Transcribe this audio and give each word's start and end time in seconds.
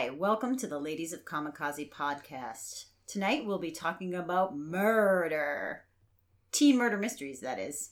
Hi, 0.00 0.08
welcome 0.08 0.56
to 0.56 0.66
the 0.66 0.78
Ladies 0.78 1.12
of 1.12 1.26
Kamikaze 1.26 1.90
podcast. 1.90 2.86
Tonight 3.06 3.44
we'll 3.44 3.58
be 3.58 3.70
talking 3.70 4.14
about 4.14 4.56
murder. 4.56 5.84
Teen 6.52 6.78
murder 6.78 6.96
mysteries, 6.96 7.40
that 7.40 7.58
is. 7.58 7.90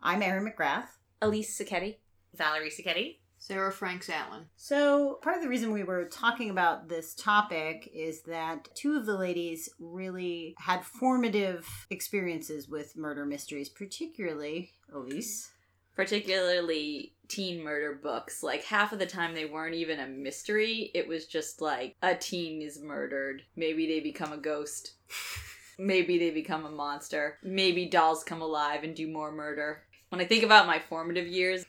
I'm 0.00 0.22
Erin 0.22 0.48
McGrath. 0.48 0.84
Elise 1.20 1.58
Sacchetti. 1.58 1.96
Valerie 2.36 2.70
Sacchetti. 2.70 3.16
Sara 3.38 3.72
Franks 3.72 4.08
Allen. 4.08 4.44
So, 4.54 5.18
part 5.22 5.38
of 5.38 5.42
the 5.42 5.48
reason 5.48 5.72
we 5.72 5.82
were 5.82 6.04
talking 6.04 6.50
about 6.50 6.88
this 6.88 7.16
topic 7.16 7.90
is 7.92 8.22
that 8.28 8.68
two 8.76 8.96
of 8.96 9.04
the 9.04 9.18
ladies 9.18 9.68
really 9.80 10.54
had 10.56 10.84
formative 10.84 11.66
experiences 11.90 12.68
with 12.68 12.96
murder 12.96 13.26
mysteries, 13.26 13.68
particularly 13.68 14.70
Elise. 14.94 15.50
Particularly 15.96 17.14
teen 17.28 17.62
murder 17.62 17.98
books. 18.02 18.42
Like 18.42 18.64
half 18.64 18.92
of 18.92 18.98
the 18.98 19.06
time 19.06 19.34
they 19.34 19.44
weren't 19.44 19.74
even 19.74 20.00
a 20.00 20.06
mystery. 20.06 20.90
It 20.94 21.08
was 21.08 21.26
just 21.26 21.60
like 21.60 21.96
a 22.02 22.14
teen 22.14 22.60
is 22.60 22.80
murdered. 22.82 23.42
Maybe 23.56 23.86
they 23.86 24.00
become 24.00 24.32
a 24.32 24.38
ghost. 24.38 24.94
Maybe 25.78 26.18
they 26.18 26.30
become 26.30 26.66
a 26.66 26.70
monster. 26.70 27.38
Maybe 27.42 27.86
dolls 27.86 28.22
come 28.24 28.42
alive 28.42 28.84
and 28.84 28.94
do 28.94 29.10
more 29.10 29.32
murder. 29.32 29.84
When 30.10 30.20
I 30.20 30.26
think 30.26 30.44
about 30.44 30.66
my 30.66 30.78
formative 30.78 31.26
years, 31.26 31.64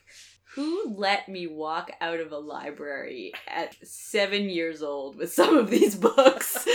who 0.54 0.94
let 0.94 1.28
me 1.28 1.46
walk 1.46 1.92
out 2.00 2.20
of 2.20 2.30
a 2.30 2.38
library 2.38 3.32
at 3.48 3.74
seven 3.86 4.50
years 4.50 4.82
old 4.82 5.16
with 5.16 5.32
some 5.32 5.56
of 5.56 5.70
these 5.70 5.94
books? 5.94 6.66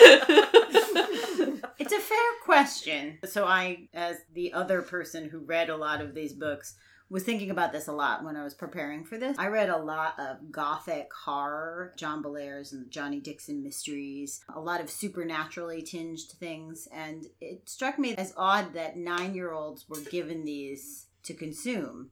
It's 1.79 1.93
a 1.93 1.99
fair 1.99 2.18
question. 2.43 3.20
So, 3.26 3.45
I, 3.45 3.88
as 3.93 4.18
the 4.34 4.52
other 4.54 4.82
person 4.82 5.29
who 5.29 5.40
read 5.40 5.70
a 5.70 5.77
lot 5.77 6.02
of 6.02 6.16
these 6.16 6.34
books, 6.34 6.76
was 7.09 7.23
thinking 7.23 7.49
about 7.49 7.71
this 7.71 7.88
a 7.88 7.93
lot 7.93 8.23
when 8.23 8.35
I 8.35 8.43
was 8.43 8.53
preparing 8.53 9.05
for 9.05 9.17
this. 9.17 9.38
I 9.39 9.48
read 9.48 9.70
a 9.70 9.77
lot 9.77 10.20
of 10.20 10.52
gothic 10.52 11.09
horror, 11.23 11.93
John 11.98 12.21
Bellairs 12.21 12.73
and 12.73 12.91
Johnny 12.91 13.20
Dixon 13.21 13.63
mysteries, 13.63 14.41
a 14.53 14.59
lot 14.59 14.81
of 14.81 14.89
supernaturally 14.89 15.81
tinged 15.81 16.32
things, 16.40 16.87
and 16.93 17.26
it 17.40 17.70
struck 17.70 17.98
me 17.98 18.13
as 18.15 18.34
odd 18.35 18.73
that 18.73 18.98
nine 18.98 19.34
year 19.35 19.51
olds 19.54 19.87
were 19.87 20.01
given 20.01 20.43
these 20.43 21.07
to 21.23 21.34
consume. 21.34 22.12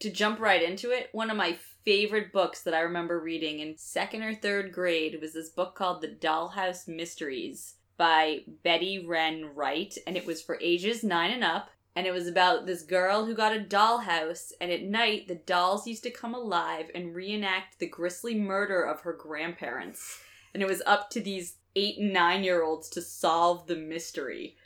to 0.00 0.10
jump 0.10 0.40
right 0.40 0.62
into 0.62 0.90
it, 0.90 1.08
one 1.12 1.30
of 1.30 1.36
my 1.36 1.56
favorite 1.84 2.32
books 2.32 2.62
that 2.62 2.74
I 2.74 2.80
remember 2.80 3.20
reading 3.20 3.60
in 3.60 3.76
second 3.78 4.22
or 4.22 4.34
third 4.34 4.72
grade 4.72 5.18
was 5.20 5.34
this 5.34 5.50
book 5.50 5.74
called 5.74 6.00
The 6.02 6.08
Dollhouse 6.08 6.88
Mysteries 6.88 7.74
by 7.96 8.40
Betty 8.62 9.04
Ren 9.06 9.50
Wright, 9.54 9.94
and 10.06 10.16
it 10.16 10.26
was 10.26 10.42
for 10.42 10.58
ages 10.60 11.04
nine 11.04 11.30
and 11.30 11.44
up. 11.44 11.68
And 11.96 12.06
it 12.06 12.12
was 12.12 12.26
about 12.26 12.66
this 12.66 12.82
girl 12.82 13.24
who 13.24 13.34
got 13.34 13.56
a 13.56 13.60
dollhouse, 13.60 14.52
and 14.60 14.72
at 14.72 14.82
night 14.82 15.28
the 15.28 15.36
dolls 15.36 15.86
used 15.86 16.02
to 16.02 16.10
come 16.10 16.34
alive 16.34 16.90
and 16.94 17.14
reenact 17.14 17.78
the 17.78 17.86
grisly 17.86 18.34
murder 18.34 18.82
of 18.82 19.02
her 19.02 19.12
grandparents. 19.12 20.20
And 20.52 20.62
it 20.62 20.68
was 20.68 20.82
up 20.86 21.10
to 21.10 21.20
these 21.20 21.56
eight 21.76 21.98
and 21.98 22.12
nine 22.12 22.42
year 22.42 22.62
olds 22.62 22.88
to 22.90 23.02
solve 23.02 23.66
the 23.66 23.76
mystery. 23.76 24.56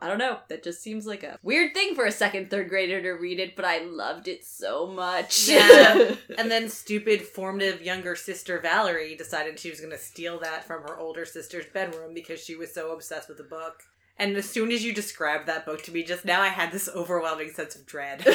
I 0.00 0.08
don't 0.08 0.18
know. 0.18 0.38
That 0.48 0.62
just 0.62 0.82
seems 0.82 1.06
like 1.06 1.22
a 1.22 1.38
weird 1.42 1.74
thing 1.74 1.94
for 1.94 2.06
a 2.06 2.12
second, 2.12 2.48
third 2.48 2.70
grader 2.70 3.02
to 3.02 3.10
read 3.10 3.38
it, 3.38 3.54
but 3.54 3.66
I 3.66 3.80
loved 3.80 4.28
it 4.28 4.44
so 4.44 4.86
much. 4.86 5.48
Yeah. 5.48 6.14
And 6.38 6.50
then 6.50 6.70
stupid 6.70 7.20
formative 7.22 7.82
younger 7.82 8.16
sister 8.16 8.60
Valerie 8.60 9.16
decided 9.16 9.58
she 9.58 9.68
was 9.68 9.80
going 9.80 9.92
to 9.92 9.98
steal 9.98 10.38
that 10.40 10.64
from 10.64 10.82
her 10.82 10.98
older 10.98 11.26
sister's 11.26 11.66
bedroom 11.66 12.14
because 12.14 12.42
she 12.42 12.54
was 12.54 12.72
so 12.72 12.92
obsessed 12.92 13.28
with 13.28 13.36
the 13.36 13.44
book. 13.44 13.82
And 14.20 14.36
as 14.36 14.48
soon 14.48 14.70
as 14.70 14.84
you 14.84 14.92
described 14.92 15.46
that 15.46 15.64
book 15.64 15.82
to 15.84 15.92
me 15.92 16.02
just 16.02 16.26
now, 16.26 16.42
I 16.42 16.48
had 16.48 16.72
this 16.72 16.90
overwhelming 16.94 17.50
sense 17.52 17.74
of 17.74 17.86
dread. 17.86 18.20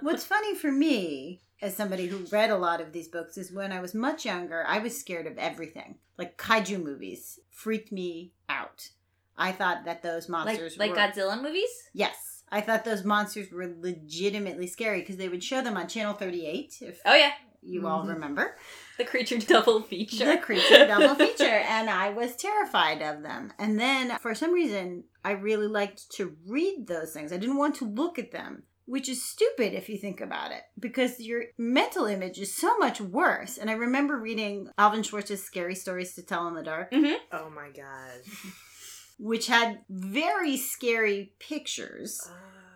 What's 0.00 0.24
funny 0.24 0.54
for 0.54 0.72
me, 0.72 1.42
as 1.60 1.76
somebody 1.76 2.06
who 2.06 2.24
read 2.32 2.48
a 2.48 2.56
lot 2.56 2.80
of 2.80 2.92
these 2.92 3.08
books, 3.08 3.36
is 3.36 3.52
when 3.52 3.72
I 3.72 3.80
was 3.80 3.94
much 3.94 4.24
younger, 4.24 4.64
I 4.66 4.78
was 4.78 4.98
scared 4.98 5.26
of 5.26 5.36
everything. 5.36 5.96
Like 6.16 6.38
kaiju 6.38 6.82
movies 6.82 7.38
freaked 7.50 7.92
me 7.92 8.32
out. 8.48 8.88
I 9.36 9.52
thought 9.52 9.84
that 9.84 10.02
those 10.02 10.30
like 10.30 10.46
monsters 10.46 10.78
like 10.78 10.92
were 10.92 10.96
Godzilla 10.96 11.40
movies? 11.40 11.68
Yes. 11.92 12.42
I 12.50 12.62
thought 12.62 12.86
those 12.86 13.04
monsters 13.04 13.52
were 13.52 13.70
legitimately 13.78 14.66
scary 14.66 15.00
because 15.00 15.18
they 15.18 15.28
would 15.28 15.44
show 15.44 15.60
them 15.60 15.76
on 15.76 15.86
Channel 15.88 16.14
38, 16.14 16.76
if 16.80 17.00
Oh 17.04 17.14
yeah, 17.14 17.32
you 17.60 17.86
all 17.86 18.02
Mhm. 18.04 18.14
remember. 18.14 18.56
The 18.98 19.04
creature 19.04 19.38
double 19.46 19.82
feature. 19.82 20.26
The 20.26 20.38
creature 20.38 20.86
double 20.86 21.14
feature. 21.26 21.44
And 21.44 21.88
I 21.88 22.10
was 22.10 22.36
terrified 22.36 23.00
of 23.00 23.22
them. 23.22 23.52
And 23.58 23.78
then 23.78 24.18
for 24.18 24.34
some 24.34 24.52
reason, 24.52 25.04
I 25.24 25.32
really 25.32 25.68
liked 25.68 26.10
to 26.12 26.36
read 26.46 26.86
those 26.86 27.12
things. 27.12 27.32
I 27.32 27.38
didn't 27.38 27.56
want 27.56 27.76
to 27.76 27.84
look 27.84 28.18
at 28.18 28.32
them, 28.32 28.64
which 28.86 29.08
is 29.08 29.24
stupid 29.24 29.74
if 29.74 29.88
you 29.88 29.98
think 29.98 30.20
about 30.20 30.50
it, 30.52 30.62
because 30.78 31.20
your 31.20 31.44
mental 31.56 32.06
image 32.06 32.38
is 32.38 32.54
so 32.54 32.76
much 32.78 33.00
worse. 33.00 33.56
And 33.58 33.70
I 33.70 33.74
remember 33.74 34.18
reading 34.18 34.68
Alvin 34.78 35.02
Schwartz's 35.02 35.42
Scary 35.42 35.74
Stories 35.74 36.14
to 36.14 36.22
Tell 36.22 36.48
in 36.48 36.54
the 36.54 36.62
Dark, 36.62 36.88
oh 37.32 37.50
my 37.50 37.70
god. 37.74 38.20
which 39.18 39.48
had 39.48 39.80
very 39.88 40.56
scary 40.56 41.32
pictures. 41.40 42.20
Uh, 42.24 42.34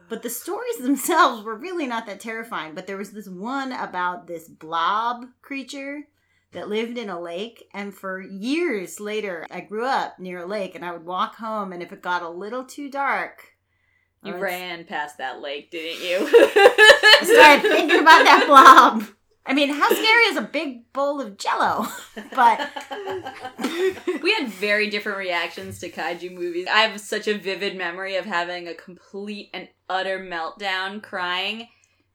But 0.08 0.22
the 0.22 0.28
stories 0.30 0.78
themselves 0.78 1.42
were 1.44 1.56
really 1.56 1.86
not 1.86 2.04
that 2.06 2.20
terrifying. 2.20 2.74
But 2.74 2.86
there 2.86 2.98
was 2.98 3.12
this 3.12 3.28
one 3.28 3.72
about 3.72 4.26
this 4.26 4.48
blob 4.48 5.24
creature 5.40 6.08
that 6.52 6.68
lived 6.68 6.98
in 6.98 7.08
a 7.08 7.20
lake. 7.20 7.68
And 7.74 7.94
for 7.94 8.20
years 8.20 9.00
later, 9.00 9.46
I 9.50 9.60
grew 9.60 9.86
up 9.86 10.18
near 10.18 10.40
a 10.40 10.46
lake 10.46 10.74
and 10.74 10.84
I 10.84 10.92
would 10.92 11.04
walk 11.04 11.36
home. 11.36 11.72
And 11.72 11.82
if 11.82 11.92
it 11.92 12.02
got 12.02 12.22
a 12.22 12.28
little 12.28 12.64
too 12.64 12.90
dark, 12.90 13.52
you 14.24 14.36
ran 14.36 14.84
past 14.84 15.18
that 15.18 15.40
lake, 15.40 15.72
didn't 15.72 16.00
you? 16.00 16.18
I 16.30 17.20
started 17.24 17.62
thinking 17.62 18.00
about 18.00 18.24
that 18.24 18.44
blob. 18.46 19.04
I 19.44 19.54
mean, 19.54 19.70
how 19.70 19.88
scary 19.88 20.22
is 20.26 20.36
a 20.36 20.42
big 20.42 20.92
bowl 20.92 21.20
of 21.20 21.36
jello? 21.36 21.88
But 22.34 22.70
we 24.22 24.32
had 24.34 24.48
very 24.48 24.88
different 24.88 25.18
reactions 25.18 25.80
to 25.80 25.90
kaiju 25.90 26.32
movies. 26.32 26.66
I 26.70 26.80
have 26.82 27.00
such 27.00 27.26
a 27.26 27.36
vivid 27.36 27.76
memory 27.76 28.14
of 28.16 28.24
having 28.24 28.68
a 28.68 28.74
complete 28.74 29.50
and 29.52 29.68
utter 29.88 30.20
meltdown 30.20 31.02
crying 31.02 31.66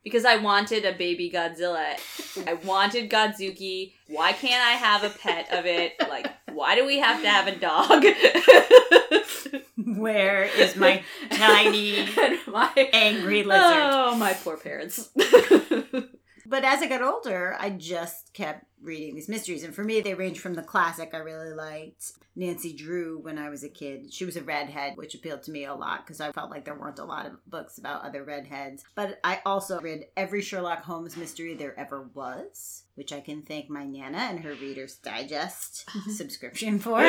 because 0.07 0.23
I 0.23 0.37
wanted 0.37 0.85
a 0.85 0.93
baby 0.93 1.29
Godzilla. 1.29 1.99
I 2.47 2.53
wanted 2.53 3.09
Godzooky. 3.09 3.91
Why 4.07 4.31
can't 4.31 4.63
I 4.65 4.71
have 4.71 5.03
a 5.03 5.09
pet 5.09 5.51
of 5.51 5.65
it? 5.65 5.95
Like, 6.07 6.31
why 6.53 6.75
do 6.75 6.85
we 6.85 6.99
have 6.99 7.21
to 7.21 7.27
have 7.29 7.47
a 7.47 7.55
dog? 7.55 8.05
where 9.97 10.43
is 10.43 10.77
my 10.77 11.03
tiny 11.31 12.07
my 12.47 12.71
angry 12.93 13.43
lizard? 13.43 13.63
Oh, 13.63 14.15
my 14.15 14.33
poor 14.33 14.55
parents. 14.55 15.09
But 16.49 16.63
as 16.63 16.81
I 16.81 16.87
got 16.87 17.01
older, 17.01 17.57
I 17.59 17.71
just 17.71 18.33
kept 18.33 18.65
reading 18.81 19.15
these 19.15 19.27
mysteries. 19.27 19.63
And 19.63 19.75
for 19.75 19.83
me, 19.83 19.99
they 19.99 20.13
range 20.13 20.39
from 20.39 20.53
the 20.53 20.63
classic 20.63 21.09
I 21.13 21.17
really 21.17 21.53
liked 21.53 22.13
Nancy 22.37 22.73
Drew 22.73 23.19
when 23.19 23.37
I 23.37 23.49
was 23.49 23.65
a 23.65 23.69
kid. 23.69 24.13
She 24.13 24.23
was 24.23 24.37
a 24.37 24.43
redhead, 24.43 24.95
which 24.95 25.13
appealed 25.13 25.43
to 25.43 25.51
me 25.51 25.65
a 25.65 25.73
lot 25.73 26.05
because 26.05 26.21
I 26.21 26.31
felt 26.31 26.49
like 26.49 26.63
there 26.63 26.79
weren't 26.79 26.99
a 26.99 27.03
lot 27.03 27.25
of 27.25 27.45
books 27.47 27.77
about 27.77 28.05
other 28.05 28.23
redheads. 28.23 28.85
But 28.95 29.19
I 29.25 29.41
also 29.45 29.81
read 29.81 30.05
every 30.15 30.41
Sherlock 30.41 30.83
Holmes 30.83 31.17
mystery 31.17 31.53
there 31.53 31.77
ever 31.77 32.07
was, 32.13 32.83
which 32.95 33.11
I 33.11 33.19
can 33.19 33.41
thank 33.41 33.69
my 33.69 33.83
Nana 33.83 34.17
and 34.17 34.39
her 34.39 34.53
Reader's 34.53 34.95
Digest 34.95 35.89
subscription 36.15 36.79
for. 36.79 37.01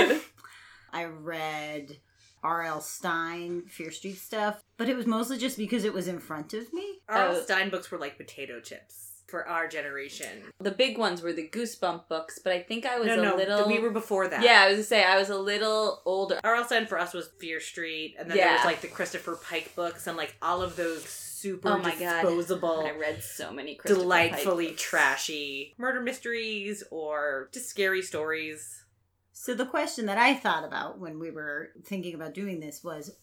I 0.93 1.05
read 1.05 1.99
R.L. 2.43 2.81
Stine, 2.81 3.63
Fear 3.69 3.93
Street 3.93 4.19
stuff, 4.19 4.65
but 4.77 4.89
it 4.89 4.97
was 4.97 5.07
mostly 5.07 5.39
just 5.39 5.59
because 5.59 5.85
it 5.85 5.95
was 5.95 6.09
in 6.09 6.19
front 6.19 6.55
of 6.55 6.73
me. 6.73 7.03
R.L. 7.09 7.37
Oh. 7.37 7.43
Stine 7.43 7.71
books 7.71 7.93
were 7.93 7.99
like 7.99 8.17
potato 8.17 8.59
chips 8.59 9.08
for 9.29 9.47
our 9.47 9.69
generation. 9.69 10.43
the 10.59 10.71
big 10.71 10.99
ones 10.99 11.23
were 11.23 11.33
the 11.33 11.47
Goosebump 11.49 12.09
books, 12.09 12.39
but 12.43 12.53
I 12.53 12.63
think 12.63 12.87
I 12.87 12.99
was 12.99 13.07
no, 13.07 13.13
a 13.15 13.17
no, 13.23 13.37
little. 13.37 13.69
we 13.69 13.79
were 13.79 13.91
before 13.91 14.27
that. 14.29 14.43
Yeah, 14.43 14.63
I 14.63 14.69
was 14.69 14.77
gonna 14.77 14.85
say 14.85 15.05
I 15.05 15.19
was 15.19 15.29
a 15.31 15.39
little 15.39 16.03
older. 16.05 16.41
R.L. 16.43 16.65
Stine 16.65 16.87
for 16.87 16.99
us 16.99 17.13
was 17.13 17.29
Fear 17.39 17.61
Street, 17.61 18.17
and 18.19 18.31
then 18.31 18.39
there 18.39 18.53
was 18.53 18.65
like 18.65 18.81
the 18.81 18.89
Christopher 18.89 19.37
Pike 19.37 19.73
books 19.77 20.07
and 20.07 20.17
like 20.17 20.35
all 20.43 20.63
of 20.63 20.77
those 20.77 21.05
super 21.05 21.69
Oh 21.69 21.79
my 21.79 21.91
God. 21.95 22.23
disposable, 22.23 22.85
I 22.87 22.93
read 22.99 23.23
so 23.23 23.53
many 23.53 23.77
Christopher 23.77 24.01
delightfully 24.01 24.67
Pike 24.67 24.73
books. 24.75 24.83
trashy 24.83 25.75
murder 25.79 26.01
mysteries 26.01 26.83
or 26.91 27.49
just 27.53 27.69
scary 27.69 28.03
stories. 28.03 28.85
So 29.33 29.55
the 29.55 29.67
question 29.67 30.07
that 30.07 30.19
I 30.19 30.35
thought 30.35 30.65
about 30.65 30.99
when 30.99 31.21
we 31.21 31.31
were 31.31 31.69
thinking 31.85 32.15
about 32.15 32.35
doing 32.35 32.59
this 32.59 32.83
was 32.83 33.17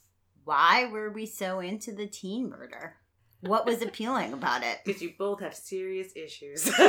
why 0.46 0.86
were 0.90 1.10
we 1.12 1.26
so 1.26 1.60
into 1.60 1.92
the 1.92 2.08
teen 2.08 2.50
murder? 2.50 2.96
What 3.46 3.66
was 3.66 3.82
appealing 3.82 4.34
about 4.34 4.64
it? 4.64 4.80
Because 4.84 5.02
you 5.02 5.14
both 5.18 5.40
have 5.42 5.54
serious 5.56 6.12
issues. 6.16 6.70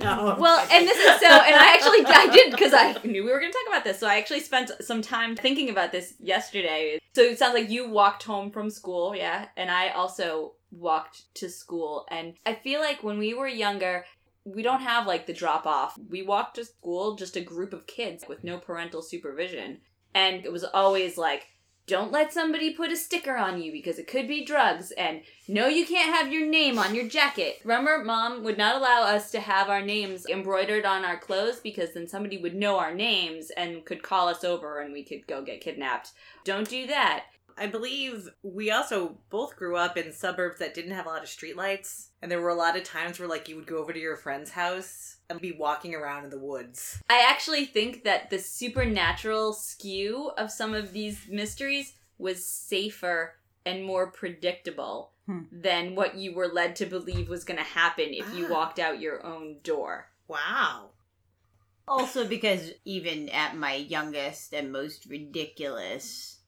No. 0.00 0.36
Well, 0.38 0.66
and 0.70 0.86
this 0.86 0.96
is 0.96 1.20
so, 1.20 1.26
and 1.26 1.54
I 1.54 1.74
actually 1.74 2.04
I 2.06 2.28
did 2.32 2.50
because 2.50 2.72
I 2.74 2.92
knew 3.04 3.24
we 3.24 3.30
were 3.30 3.38
going 3.38 3.52
to 3.52 3.58
talk 3.58 3.68
about 3.68 3.84
this, 3.84 3.98
so 4.00 4.08
I 4.08 4.16
actually 4.16 4.40
spent 4.40 4.70
some 4.80 5.02
time 5.02 5.36
thinking 5.36 5.70
about 5.70 5.92
this 5.92 6.14
yesterday. 6.18 6.98
So 7.14 7.22
it 7.22 7.38
sounds 7.38 7.54
like 7.54 7.70
you 7.70 7.88
walked 7.88 8.24
home 8.24 8.50
from 8.50 8.70
school, 8.70 9.14
yeah, 9.14 9.46
and 9.56 9.70
I 9.70 9.90
also 9.90 10.54
walked 10.70 11.34
to 11.36 11.48
school, 11.48 12.06
and 12.10 12.34
I 12.44 12.54
feel 12.54 12.80
like 12.80 13.02
when 13.02 13.18
we 13.18 13.34
were 13.34 13.48
younger. 13.48 14.04
We 14.44 14.64
don't 14.64 14.80
have 14.80 15.06
like 15.06 15.26
the 15.26 15.32
drop 15.32 15.66
off. 15.66 15.96
We 16.10 16.22
walked 16.22 16.56
to 16.56 16.64
school 16.64 17.14
just 17.14 17.36
a 17.36 17.40
group 17.40 17.72
of 17.72 17.86
kids 17.86 18.24
with 18.28 18.42
no 18.42 18.58
parental 18.58 19.00
supervision. 19.00 19.78
And 20.16 20.44
it 20.44 20.50
was 20.50 20.64
always 20.64 21.16
like, 21.16 21.46
don't 21.92 22.10
let 22.10 22.32
somebody 22.32 22.72
put 22.72 22.90
a 22.90 22.96
sticker 22.96 23.36
on 23.36 23.60
you 23.60 23.70
because 23.70 23.98
it 23.98 24.06
could 24.06 24.26
be 24.26 24.46
drugs. 24.46 24.92
And 24.92 25.20
no 25.46 25.66
you 25.66 25.84
can't 25.84 26.14
have 26.14 26.32
your 26.32 26.46
name 26.46 26.78
on 26.78 26.94
your 26.94 27.06
jacket. 27.06 27.60
Remember 27.64 28.02
mom 28.02 28.42
would 28.44 28.56
not 28.56 28.76
allow 28.76 29.02
us 29.02 29.30
to 29.32 29.40
have 29.40 29.68
our 29.68 29.82
names 29.82 30.24
embroidered 30.24 30.86
on 30.86 31.04
our 31.04 31.18
clothes 31.18 31.60
because 31.60 31.92
then 31.92 32.08
somebody 32.08 32.38
would 32.38 32.54
know 32.54 32.78
our 32.78 32.94
names 32.94 33.50
and 33.58 33.84
could 33.84 34.02
call 34.02 34.28
us 34.28 34.42
over 34.42 34.80
and 34.80 34.94
we 34.94 35.04
could 35.04 35.26
go 35.26 35.42
get 35.42 35.60
kidnapped. 35.60 36.12
Don't 36.44 36.66
do 36.66 36.86
that. 36.86 37.24
I 37.58 37.66
believe 37.66 38.26
we 38.42 38.70
also 38.70 39.18
both 39.28 39.56
grew 39.56 39.76
up 39.76 39.98
in 39.98 40.14
suburbs 40.14 40.60
that 40.60 40.72
didn't 40.72 40.92
have 40.92 41.04
a 41.04 41.10
lot 41.10 41.22
of 41.22 41.28
streetlights. 41.28 42.06
And 42.22 42.30
there 42.30 42.40
were 42.40 42.48
a 42.48 42.54
lot 42.54 42.78
of 42.78 42.84
times 42.84 43.18
where, 43.18 43.28
like, 43.28 43.50
you 43.50 43.56
would 43.56 43.66
go 43.66 43.76
over 43.76 43.92
to 43.92 44.00
your 44.00 44.16
friend's 44.16 44.52
house 44.52 45.11
and 45.30 45.40
be 45.40 45.52
walking 45.52 45.94
around 45.94 46.24
in 46.24 46.30
the 46.30 46.38
woods. 46.38 47.00
I 47.08 47.22
actually 47.28 47.64
think 47.64 48.04
that 48.04 48.30
the 48.30 48.38
supernatural 48.38 49.52
skew 49.52 50.30
of 50.36 50.50
some 50.50 50.74
of 50.74 50.92
these 50.92 51.26
mysteries 51.28 51.94
was 52.18 52.44
safer 52.44 53.34
and 53.64 53.84
more 53.84 54.10
predictable 54.10 55.10
Hmm. 55.26 55.42
than 55.52 55.94
what 55.94 56.16
you 56.16 56.34
were 56.34 56.48
led 56.48 56.74
to 56.76 56.86
believe 56.86 57.28
was 57.28 57.44
going 57.44 57.58
to 57.58 57.62
happen 57.62 58.08
if 58.12 58.34
you 58.34 58.46
Ah. 58.46 58.50
walked 58.50 58.80
out 58.80 58.98
your 59.00 59.24
own 59.24 59.60
door. 59.62 60.10
Wow. 60.26 60.90
Also, 61.86 62.26
because 62.26 62.72
even 62.84 63.28
at 63.28 63.56
my 63.56 63.74
youngest 63.74 64.52
and 64.52 64.72
most 64.72 65.06
ridiculous, 65.06 66.40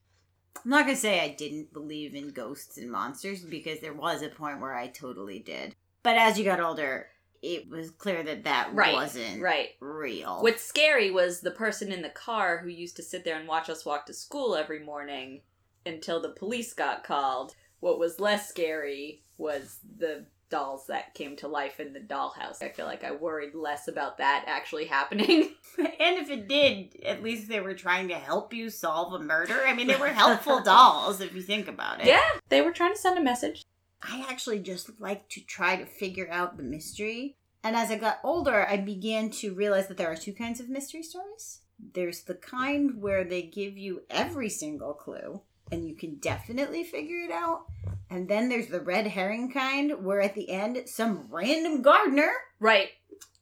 I'm 0.56 0.70
not 0.70 0.86
gonna 0.86 0.96
say 0.96 1.20
I 1.20 1.28
didn't 1.28 1.72
believe 1.72 2.14
in 2.14 2.30
ghosts 2.32 2.76
and 2.78 2.90
monsters 2.90 3.42
because 3.42 3.80
there 3.80 3.92
was 3.92 4.22
a 4.22 4.28
point 4.28 4.60
where 4.60 4.74
I 4.74 4.88
totally 4.88 5.38
did. 5.38 5.74
But 6.02 6.16
as 6.16 6.38
you 6.38 6.44
got 6.44 6.60
older, 6.60 7.10
it 7.44 7.68
was 7.68 7.90
clear 7.90 8.22
that 8.22 8.44
that 8.44 8.74
Right, 8.74 8.94
wasn't 8.94 9.42
Right. 9.42 9.70
real. 9.80 10.42
What's 10.42 10.64
scary 10.64 11.10
was 11.10 11.40
the 11.40 11.50
person 11.50 11.92
in 11.92 12.02
the 12.02 12.08
car 12.08 12.58
who 12.58 12.68
used 12.68 12.96
to 12.96 13.02
sit 13.02 13.24
there 13.24 13.36
and 13.38 13.46
watch 13.46 13.68
us 13.68 13.84
walk 13.84 14.06
to 14.06 14.14
school 14.14 14.56
every 14.56 14.80
morning 14.80 15.42
until 15.84 16.20
the 16.20 16.30
police 16.30 16.72
got 16.72 17.04
called. 17.04 17.54
What 17.80 17.98
was 17.98 18.18
less 18.18 18.48
scary 18.48 19.22
was 19.36 19.78
the 19.98 20.26
dolls 20.50 20.86
that 20.86 21.14
came 21.14 21.34
to 21.36 21.48
life 21.48 21.80
in 21.80 21.92
the 21.92 22.00
dollhouse. 22.00 22.62
I 22.62 22.68
feel 22.68 22.86
like 22.86 23.02
I 23.02 23.10
worried 23.10 23.54
less 23.54 23.88
about 23.88 24.18
that 24.18 24.44
actually 24.46 24.84
happening. 24.98 25.50
and 25.78 26.16
if 26.18 26.30
it 26.30 26.48
did, 26.48 26.96
at 27.04 27.22
least 27.22 27.48
they 27.48 27.60
were 27.60 27.74
trying 27.74 28.08
to 28.08 28.14
help 28.14 28.54
you 28.54 28.70
solve 28.70 29.12
a 29.12 29.18
murder. 29.18 29.62
I 29.66 29.74
mean, 29.74 29.86
they 29.88 29.96
were 29.96 30.08
helpful 30.08 30.60
dolls 30.64 31.20
if 31.20 31.34
you 31.34 31.42
think 31.42 31.66
about 31.68 32.00
it. 32.00 32.06
yeah, 32.06 32.22
they 32.48 32.62
were 32.62 32.72
trying 32.72 32.94
to 32.94 32.98
send 32.98 33.18
a 33.18 33.22
message. 33.22 33.63
I 34.06 34.24
actually 34.28 34.60
just 34.60 35.00
like 35.00 35.28
to 35.30 35.40
try 35.40 35.76
to 35.76 35.86
figure 35.86 36.28
out 36.30 36.56
the 36.56 36.62
mystery. 36.62 37.36
And 37.62 37.74
as 37.74 37.90
I 37.90 37.96
got 37.96 38.20
older, 38.22 38.66
I 38.68 38.76
began 38.76 39.30
to 39.30 39.54
realize 39.54 39.88
that 39.88 39.96
there 39.96 40.10
are 40.10 40.16
two 40.16 40.34
kinds 40.34 40.60
of 40.60 40.68
mystery 40.68 41.02
stories. 41.02 41.60
There's 41.94 42.22
the 42.22 42.34
kind 42.34 43.00
where 43.00 43.24
they 43.24 43.42
give 43.42 43.76
you 43.78 44.02
every 44.10 44.50
single 44.50 44.92
clue 44.92 45.40
and 45.72 45.88
you 45.88 45.96
can 45.96 46.16
definitely 46.16 46.84
figure 46.84 47.20
it 47.20 47.30
out. 47.30 47.64
And 48.10 48.28
then 48.28 48.48
there's 48.48 48.68
the 48.68 48.80
red 48.80 49.06
herring 49.06 49.50
kind 49.50 50.04
where 50.04 50.20
at 50.20 50.34
the 50.34 50.50
end, 50.50 50.78
some 50.86 51.26
random 51.30 51.82
gardener, 51.82 52.30
Right. 52.60 52.88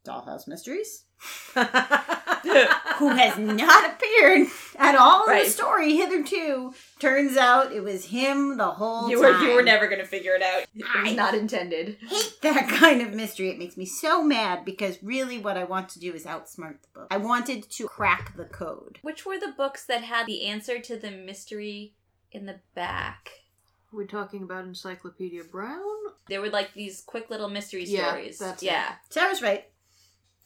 Dollhouse 0.05 0.49
Mysteries, 0.49 1.05
who 1.55 3.09
has 3.09 3.39
not 3.39 3.91
appeared 3.93 4.49
at 4.79 4.95
all 4.97 5.25
in 5.25 5.31
Right. 5.31 5.45
the 5.45 5.51
story 5.51 5.95
hitherto, 5.97 6.75
turns 6.99 7.37
out 7.37 7.73
it 7.73 7.83
was 7.83 8.07
him 8.07 8.57
the 8.57 8.73
whole 8.73 9.09
You 9.09 9.23
time. 9.23 9.41
were 9.41 9.47
you 9.49 9.55
were 9.55 9.63
never 9.63 9.87
gonna 9.89 10.05
figure 10.05 10.35
it 10.35 10.43
out. 10.43 10.63
It 10.75 10.85
was 11.03 11.13
I- 11.13 11.15
not 11.15 11.35
intended. 11.35 11.99
hate 12.09 12.41
that 12.43 12.69
kind 12.69 13.01
of 13.03 13.15
mystery. 13.15 13.51
It 13.51 13.59
makes 13.59 13.77
me 13.77 13.85
so 13.87 14.23
mad 14.23 14.65
because 14.65 14.99
really 15.03 15.39
what 15.39 15.57
I 15.57 15.65
want 15.65 15.89
to 15.91 16.01
do 16.01 16.13
is 16.13 16.25
outsmart 16.25 16.83
the 16.83 16.89
book. 16.95 17.07
I 17.11 17.17
wanted 17.19 17.71
to 17.71 17.87
crack 17.87 18.37
the 18.37 18.45
code. 18.45 18.99
Which 19.03 19.25
were 19.25 19.39
the 19.39 19.53
books 19.57 19.85
that 19.87 20.03
had 20.03 20.27
the 20.27 20.47
answer 20.47 20.79
to 20.81 20.97
the 20.97 21.11
mystery 21.11 21.95
in 22.33 22.47
the 22.47 22.61
back? 22.75 23.31
We're 23.93 24.07
talking 24.07 24.43
about 24.43 24.65
Encyclopedia 24.65 25.45
Brown? 25.45 25.81
There 26.29 26.41
were 26.41 26.49
like 26.51 26.73
these 26.73 27.03
quick 27.03 27.29
little 27.31 27.49
mystery 27.49 27.85
Yeah, 27.85 28.09
stories. 28.09 28.39
that's 28.39 28.63
it. 28.63 28.67
yeah. 28.67 28.95
Sara's 29.11 29.43
right. 29.43 29.65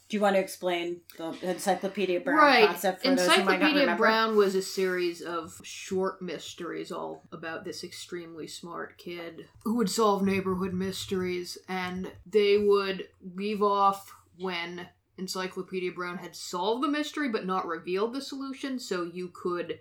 Do 0.09 0.17
you 0.17 0.21
want 0.21 0.37
to 0.37 0.41
explain 0.41 1.01
the 1.17 1.35
Encyclopedia 1.43 2.21
Brown 2.21 2.39
right. 2.39 2.67
concept 2.69 3.03
for 3.03 3.09
those 3.09 3.21
who 3.21 3.27
might 3.27 3.37
not 3.37 3.41
Encyclopedia 3.41 3.81
remember? 3.81 4.03
Brown 4.03 4.37
was 4.37 4.55
a 4.55 4.63
series 4.63 5.21
of 5.21 5.61
short 5.65 6.23
mysteries 6.23 6.93
all 6.93 7.25
about 7.33 7.65
this 7.65 7.83
extremely 7.83 8.47
smart 8.47 8.99
kid 8.99 9.49
who 9.65 9.75
would 9.77 9.91
solve 9.91 10.23
neighborhood 10.23 10.73
mysteries 10.75 11.59
and 11.69 12.13
they 12.25 12.57
would 12.57 13.09
leave 13.35 13.63
off 13.63 14.15
when 14.39 14.89
Encyclopedia 15.19 15.91
Brown 15.91 16.19
had 16.19 16.37
solved 16.37 16.85
the 16.85 16.89
mystery 16.89 17.29
but 17.29 17.47
not 17.47 17.67
revealed 17.67 18.15
the 18.15 18.21
solution 18.21 18.79
so 18.79 19.03
you 19.03 19.29
could 19.35 19.81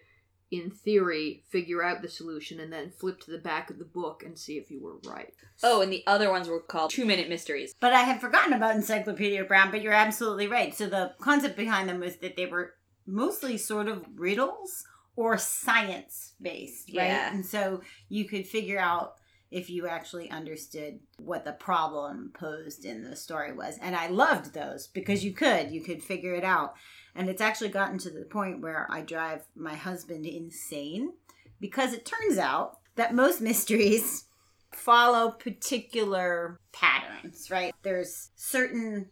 in 0.60 0.72
theory 0.72 1.44
figure 1.50 1.84
out 1.84 2.02
the 2.02 2.10
solution 2.10 2.60
and 2.60 2.72
then 2.72 2.92
flip 2.92 3.20
to 3.22 3.32
the 3.32 3.38
back 3.38 3.70
of 3.70 3.80
the 3.80 3.86
book 3.86 4.24
and 4.26 4.38
see 4.38 4.58
if 4.58 4.70
you 4.72 4.82
were 4.82 4.98
right. 5.10 5.34
Oh, 5.64 5.82
and 5.82 5.92
the 5.92 6.04
other 6.08 6.30
ones 6.30 6.48
were 6.48 6.60
called 6.60 6.92
two 6.92 7.06
minute 7.06 7.30
mysteries. 7.30 7.74
But 7.80 7.94
I 7.94 8.02
had 8.02 8.22
forgotten 8.22 8.54
about 8.54 8.76
Encyclopedia 8.76 9.44
Brown, 9.46 9.72
but 9.72 9.82
you're 9.82 9.94
absolutely 9.94 10.48
right. 10.48 10.76
So 10.76 10.88
the 10.88 11.14
concept 11.20 11.58
behind 11.58 11.90
them 11.90 12.00
was 12.00 12.18
that 12.18 12.36
they 12.36 12.46
were 12.46 12.74
mostly 13.06 13.58
sort 13.58 13.88
of 13.88 14.06
riddles 14.16 14.86
or 15.16 15.38
science 15.38 16.34
based, 16.42 16.90
right? 16.96 17.08
Yeah. 17.08 17.34
And 17.34 17.46
so 17.46 17.82
you 18.10 18.26
could 18.26 18.48
figure 18.48 18.80
out 18.80 19.16
if 19.56 19.70
you 19.70 19.88
actually 19.88 20.30
understood 20.30 21.00
what 21.18 21.46
the 21.46 21.54
problem 21.54 22.30
posed 22.38 22.84
in 22.84 23.04
the 23.10 23.16
story 23.16 23.54
was. 23.54 23.78
And 23.82 23.96
I 23.96 24.08
loved 24.08 24.54
those 24.54 24.88
because 24.88 25.24
you 25.24 25.32
could, 25.32 25.72
you 25.72 25.82
could 25.82 26.04
figure 26.04 26.36
it 26.36 26.44
out. 26.44 26.74
And 27.16 27.30
it's 27.30 27.40
actually 27.40 27.70
gotten 27.70 27.98
to 28.00 28.10
the 28.10 28.26
point 28.26 28.60
where 28.62 28.86
I 28.92 29.00
drive 29.00 29.44
my 29.56 29.76
husband 29.76 30.26
insane 30.26 31.14
because 31.62 31.94
it 31.94 32.06
turns 32.06 32.38
out 32.38 32.80
that 32.98 33.16
most 33.16 33.40
mysteries 33.52 34.26
follow 34.74 35.32
particular 35.32 36.60
patterns, 36.74 37.50
right? 37.50 37.74
There's 37.82 38.32
certain 38.36 39.08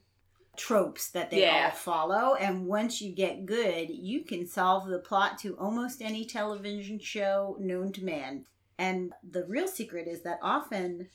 tropes 0.57 1.10
that 1.12 1.31
they 1.31 1.44
Yeah. 1.44 1.69
all 1.72 1.72
follow 1.72 2.36
and 2.36 2.68
once 2.68 3.01
you 3.01 3.16
get 3.16 3.46
good, 3.46 3.89
you 3.89 4.25
can 4.25 4.46
solve 4.46 4.89
the 4.89 5.00
plot 5.00 5.38
to 5.39 5.57
almost 5.57 6.01
any 6.01 6.25
television 6.25 7.00
show 7.00 7.56
known 7.62 7.94
to 7.94 8.04
man. 8.04 8.44
And 8.78 9.14
the 9.24 9.46
real 9.46 9.68
secret 9.68 10.08
is 10.08 10.22
that 10.22 10.40
often 10.42 11.10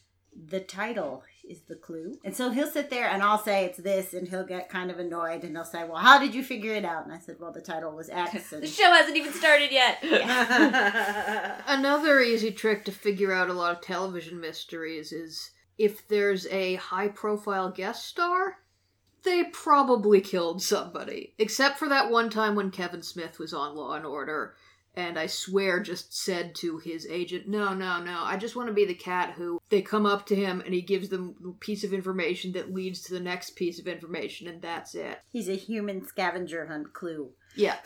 the 0.47 0.61
title 0.61 1.25
is 1.49 1.63
the 1.63 1.75
clue. 1.75 2.19
And 2.25 2.37
so 2.37 2.51
he'll 2.51 2.71
sit 2.71 2.91
there 2.91 3.09
and 3.09 3.23
I'll 3.23 3.39
say 3.39 3.65
it's 3.65 3.79
this 3.79 4.15
and 4.15 4.29
he'll 4.29 4.47
get 4.47 4.69
kind 4.69 4.91
of 4.91 4.99
annoyed 4.99 5.43
and 5.43 5.57
he'll 5.57 5.65
say, 5.65 5.85
"Well, 5.85 5.97
how 5.97 6.19
did 6.19 6.35
you 6.35 6.45
figure 6.45 6.75
it 6.75 6.85
out?" 6.85 7.05
And 7.05 7.13
I 7.13 7.19
said, 7.19 7.37
"Well, 7.41 7.53
the 7.53 7.61
title 7.61 7.93
was 7.93 8.09
X." 8.09 8.51
The 8.51 8.67
show 8.67 8.93
hasn't 8.93 9.17
even 9.17 9.33
started 9.33 9.73
yet. 9.73 9.99
Another 11.67 12.21
easy 12.21 12.53
trick 12.53 12.85
to 12.85 12.93
figure 12.93 13.33
out 13.33 13.51
a 13.51 13.55
lot 13.55 13.75
of 13.75 13.81
television 13.81 14.39
mysteries 14.41 15.13
is 15.13 15.51
if 15.77 16.07
there's 16.09 16.47
a 16.49 16.75
high 16.77 17.09
profile 17.09 17.71
guest 17.71 18.07
star, 18.07 18.59
they 19.25 19.45
probably 19.45 20.21
killed 20.21 20.63
somebody. 20.63 21.35
Except 21.39 21.79
for 21.79 21.89
that 21.89 22.11
one 22.11 22.31
time 22.31 22.55
when 22.55 22.71
Kevin 22.71 23.03
Smith 23.03 23.39
was 23.39 23.53
on 23.53 23.75
Law 23.75 23.95
and 23.95 24.07
Order, 24.07 24.55
and 24.99 25.17
I 25.17 25.27
swear 25.29 25.79
just 25.79 26.13
said 26.13 26.57
to 26.57 26.79
his 26.79 27.07
agent, 27.07 27.47
No, 27.47 27.73
no, 27.73 28.03
no, 28.03 28.21
I 28.25 28.37
just 28.37 28.57
want 28.57 28.67
to 28.67 28.75
be 28.75 28.85
the 28.85 28.95
cat 28.95 29.35
who 29.37 29.63
they 29.71 29.81
come 29.81 30.05
up 30.05 30.27
to 30.27 30.35
him 30.35 30.61
and 30.61 30.75
he 30.75 30.83
gives 30.83 31.09
them 31.09 31.37
a 31.47 31.53
piece 31.53 31.85
of 31.85 31.93
information 31.93 32.51
that 32.53 32.75
leads 32.75 33.03
to 33.03 33.15
the 33.15 33.21
next 33.21 33.51
piece 33.55 33.79
of 33.79 33.87
information, 33.87 34.49
and 34.49 34.61
that's 34.61 34.97
it. 34.97 35.21
he's 35.31 35.49
a 35.49 35.55
human 35.55 36.05
scavenger 36.05 36.67
hunt 36.67 36.93
clue. 36.93 37.31
Yeah. 37.55 37.77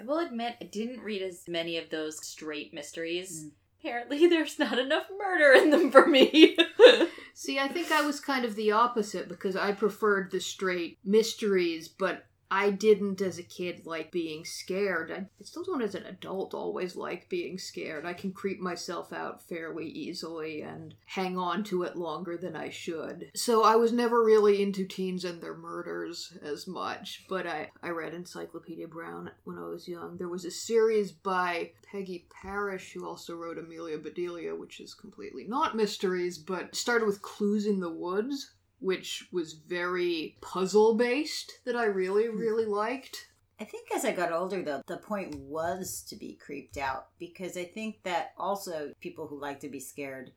I 0.00 0.04
will 0.04 0.18
admit, 0.18 0.56
I 0.62 0.64
didn't 0.64 1.00
read 1.02 1.20
as 1.20 1.44
many 1.46 1.76
of 1.76 1.90
those 1.90 2.26
straight 2.26 2.72
mysteries. 2.72 3.44
Mm. 3.44 3.50
Apparently, 3.78 4.26
there's 4.30 4.58
not 4.58 4.78
enough 4.78 5.06
murder 5.18 5.52
in 5.62 5.68
them 5.68 5.90
for 5.90 6.06
me. 6.06 6.56
See, 7.34 7.58
I 7.58 7.68
think 7.68 7.92
I 7.92 8.00
was 8.00 8.18
kind 8.18 8.46
of 8.46 8.56
the 8.56 8.72
opposite 8.72 9.28
because 9.28 9.56
I 9.56 9.72
preferred 9.72 10.30
the 10.30 10.40
straight 10.40 10.98
mysteries, 11.04 11.86
but 11.86 12.24
I 12.50 12.70
didn't 12.70 13.20
as 13.20 13.38
a 13.38 13.42
kid 13.42 13.86
like 13.86 14.10
being 14.12 14.44
scared. 14.44 15.10
I 15.10 15.26
still 15.44 15.64
don't 15.64 15.82
as 15.82 15.94
an 15.94 16.04
adult 16.04 16.54
always 16.54 16.96
like 16.96 17.28
being 17.28 17.58
scared. 17.58 18.04
I 18.04 18.14
can 18.14 18.32
creep 18.32 18.60
myself 18.60 19.12
out 19.12 19.42
fairly 19.42 19.86
easily 19.86 20.62
and 20.62 20.94
hang 21.06 21.38
on 21.38 21.64
to 21.64 21.82
it 21.82 21.96
longer 21.96 22.36
than 22.36 22.54
I 22.54 22.70
should. 22.70 23.30
So 23.34 23.64
I 23.64 23.76
was 23.76 23.92
never 23.92 24.22
really 24.22 24.62
into 24.62 24.86
teens 24.86 25.24
and 25.24 25.40
their 25.40 25.56
murders 25.56 26.36
as 26.42 26.66
much, 26.66 27.24
but 27.28 27.46
I, 27.46 27.70
I 27.82 27.90
read 27.90 28.14
Encyclopedia 28.14 28.86
Brown 28.88 29.30
when 29.44 29.58
I 29.58 29.64
was 29.64 29.88
young. 29.88 30.16
There 30.16 30.28
was 30.28 30.44
a 30.44 30.50
series 30.50 31.12
by 31.12 31.72
Peggy 31.90 32.26
Parish, 32.30 32.92
who 32.92 33.06
also 33.06 33.34
wrote 33.34 33.58
Amelia 33.58 33.98
Bedelia, 33.98 34.54
which 34.54 34.80
is 34.80 34.94
completely 34.94 35.44
not 35.44 35.76
mysteries, 35.76 36.38
but 36.38 36.74
started 36.74 37.06
with 37.06 37.22
Clues 37.22 37.66
in 37.66 37.80
the 37.80 37.90
Woods, 37.90 38.52
which 38.80 39.28
was 39.32 39.54
very 39.54 40.36
puzzle 40.40 40.94
based 40.94 41.60
that 41.64 41.76
I 41.76 41.84
really, 41.84 42.28
really 42.28 42.66
liked. 42.66 43.28
I 43.58 43.64
think 43.64 43.88
as 43.94 44.04
I 44.04 44.12
got 44.12 44.32
older, 44.32 44.62
though, 44.62 44.82
the 44.86 44.98
point 44.98 45.34
was 45.34 46.04
to 46.08 46.16
be 46.16 46.34
creeped 46.34 46.76
out 46.76 47.08
because 47.18 47.56
I 47.56 47.64
think 47.64 48.02
that 48.02 48.32
also 48.36 48.92
people 49.00 49.26
who 49.26 49.40
like 49.40 49.60
to 49.60 49.68
be 49.68 49.80
scared 49.80 50.32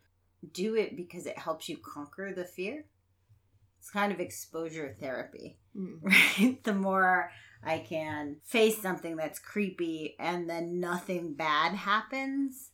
do 0.53 0.75
it 0.75 0.96
because 0.96 1.25
it 1.25 1.38
helps 1.38 1.67
you 1.67 1.77
conquer 1.77 2.31
the 2.34 2.46
fear. 2.46 2.86
It's 3.79 3.89
kind 3.89 4.12
of 4.12 4.19
exposure 4.19 4.96
therapy, 5.00 5.58
Mm. 5.77 6.00
right? 6.01 6.63
The 6.63 6.74
more 6.74 7.31
I 7.63 7.79
can 7.79 8.38
face 8.43 8.81
something 8.81 9.15
that's 9.15 9.39
creepy 9.39 10.15
and 10.19 10.50
then 10.50 10.79
nothing 10.79 11.34
bad 11.34 11.74
happens, 11.74 12.72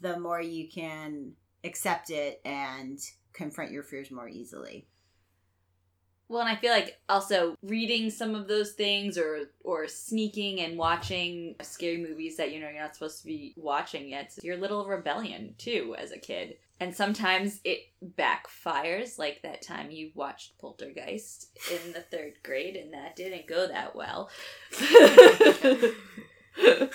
the 0.00 0.18
more 0.18 0.40
you 0.40 0.68
can 0.68 1.32
accept 1.64 2.10
it 2.10 2.40
and 2.44 2.98
confront 3.36 3.70
your 3.70 3.82
fears 3.82 4.10
more 4.10 4.28
easily. 4.28 4.86
Well, 6.28 6.40
and 6.40 6.48
I 6.48 6.56
feel 6.56 6.72
like 6.72 6.98
also 7.08 7.54
reading 7.62 8.10
some 8.10 8.34
of 8.34 8.48
those 8.48 8.72
things 8.72 9.16
or 9.16 9.50
or 9.62 9.86
sneaking 9.86 10.60
and 10.60 10.76
watching 10.76 11.54
scary 11.62 11.98
movies 11.98 12.36
that 12.38 12.52
you 12.52 12.58
know 12.58 12.68
you're 12.68 12.82
not 12.82 12.96
supposed 12.96 13.20
to 13.20 13.26
be 13.26 13.54
watching 13.56 14.08
yet. 14.08 14.32
It's 14.36 14.44
your 14.44 14.56
little 14.56 14.86
rebellion 14.86 15.54
too 15.56 15.94
as 15.96 16.10
a 16.10 16.18
kid. 16.18 16.56
And 16.78 16.94
sometimes 16.94 17.60
it 17.64 17.80
backfires, 18.18 19.18
like 19.18 19.40
that 19.42 19.62
time 19.62 19.90
you 19.90 20.10
watched 20.14 20.58
Poltergeist 20.58 21.56
in 21.70 21.92
the 21.92 22.02
third 22.02 22.34
grade, 22.42 22.76
and 22.76 22.92
that 22.92 23.16
didn't 23.16 23.46
go 23.46 23.66
that 23.68 23.96
well. 23.96 24.28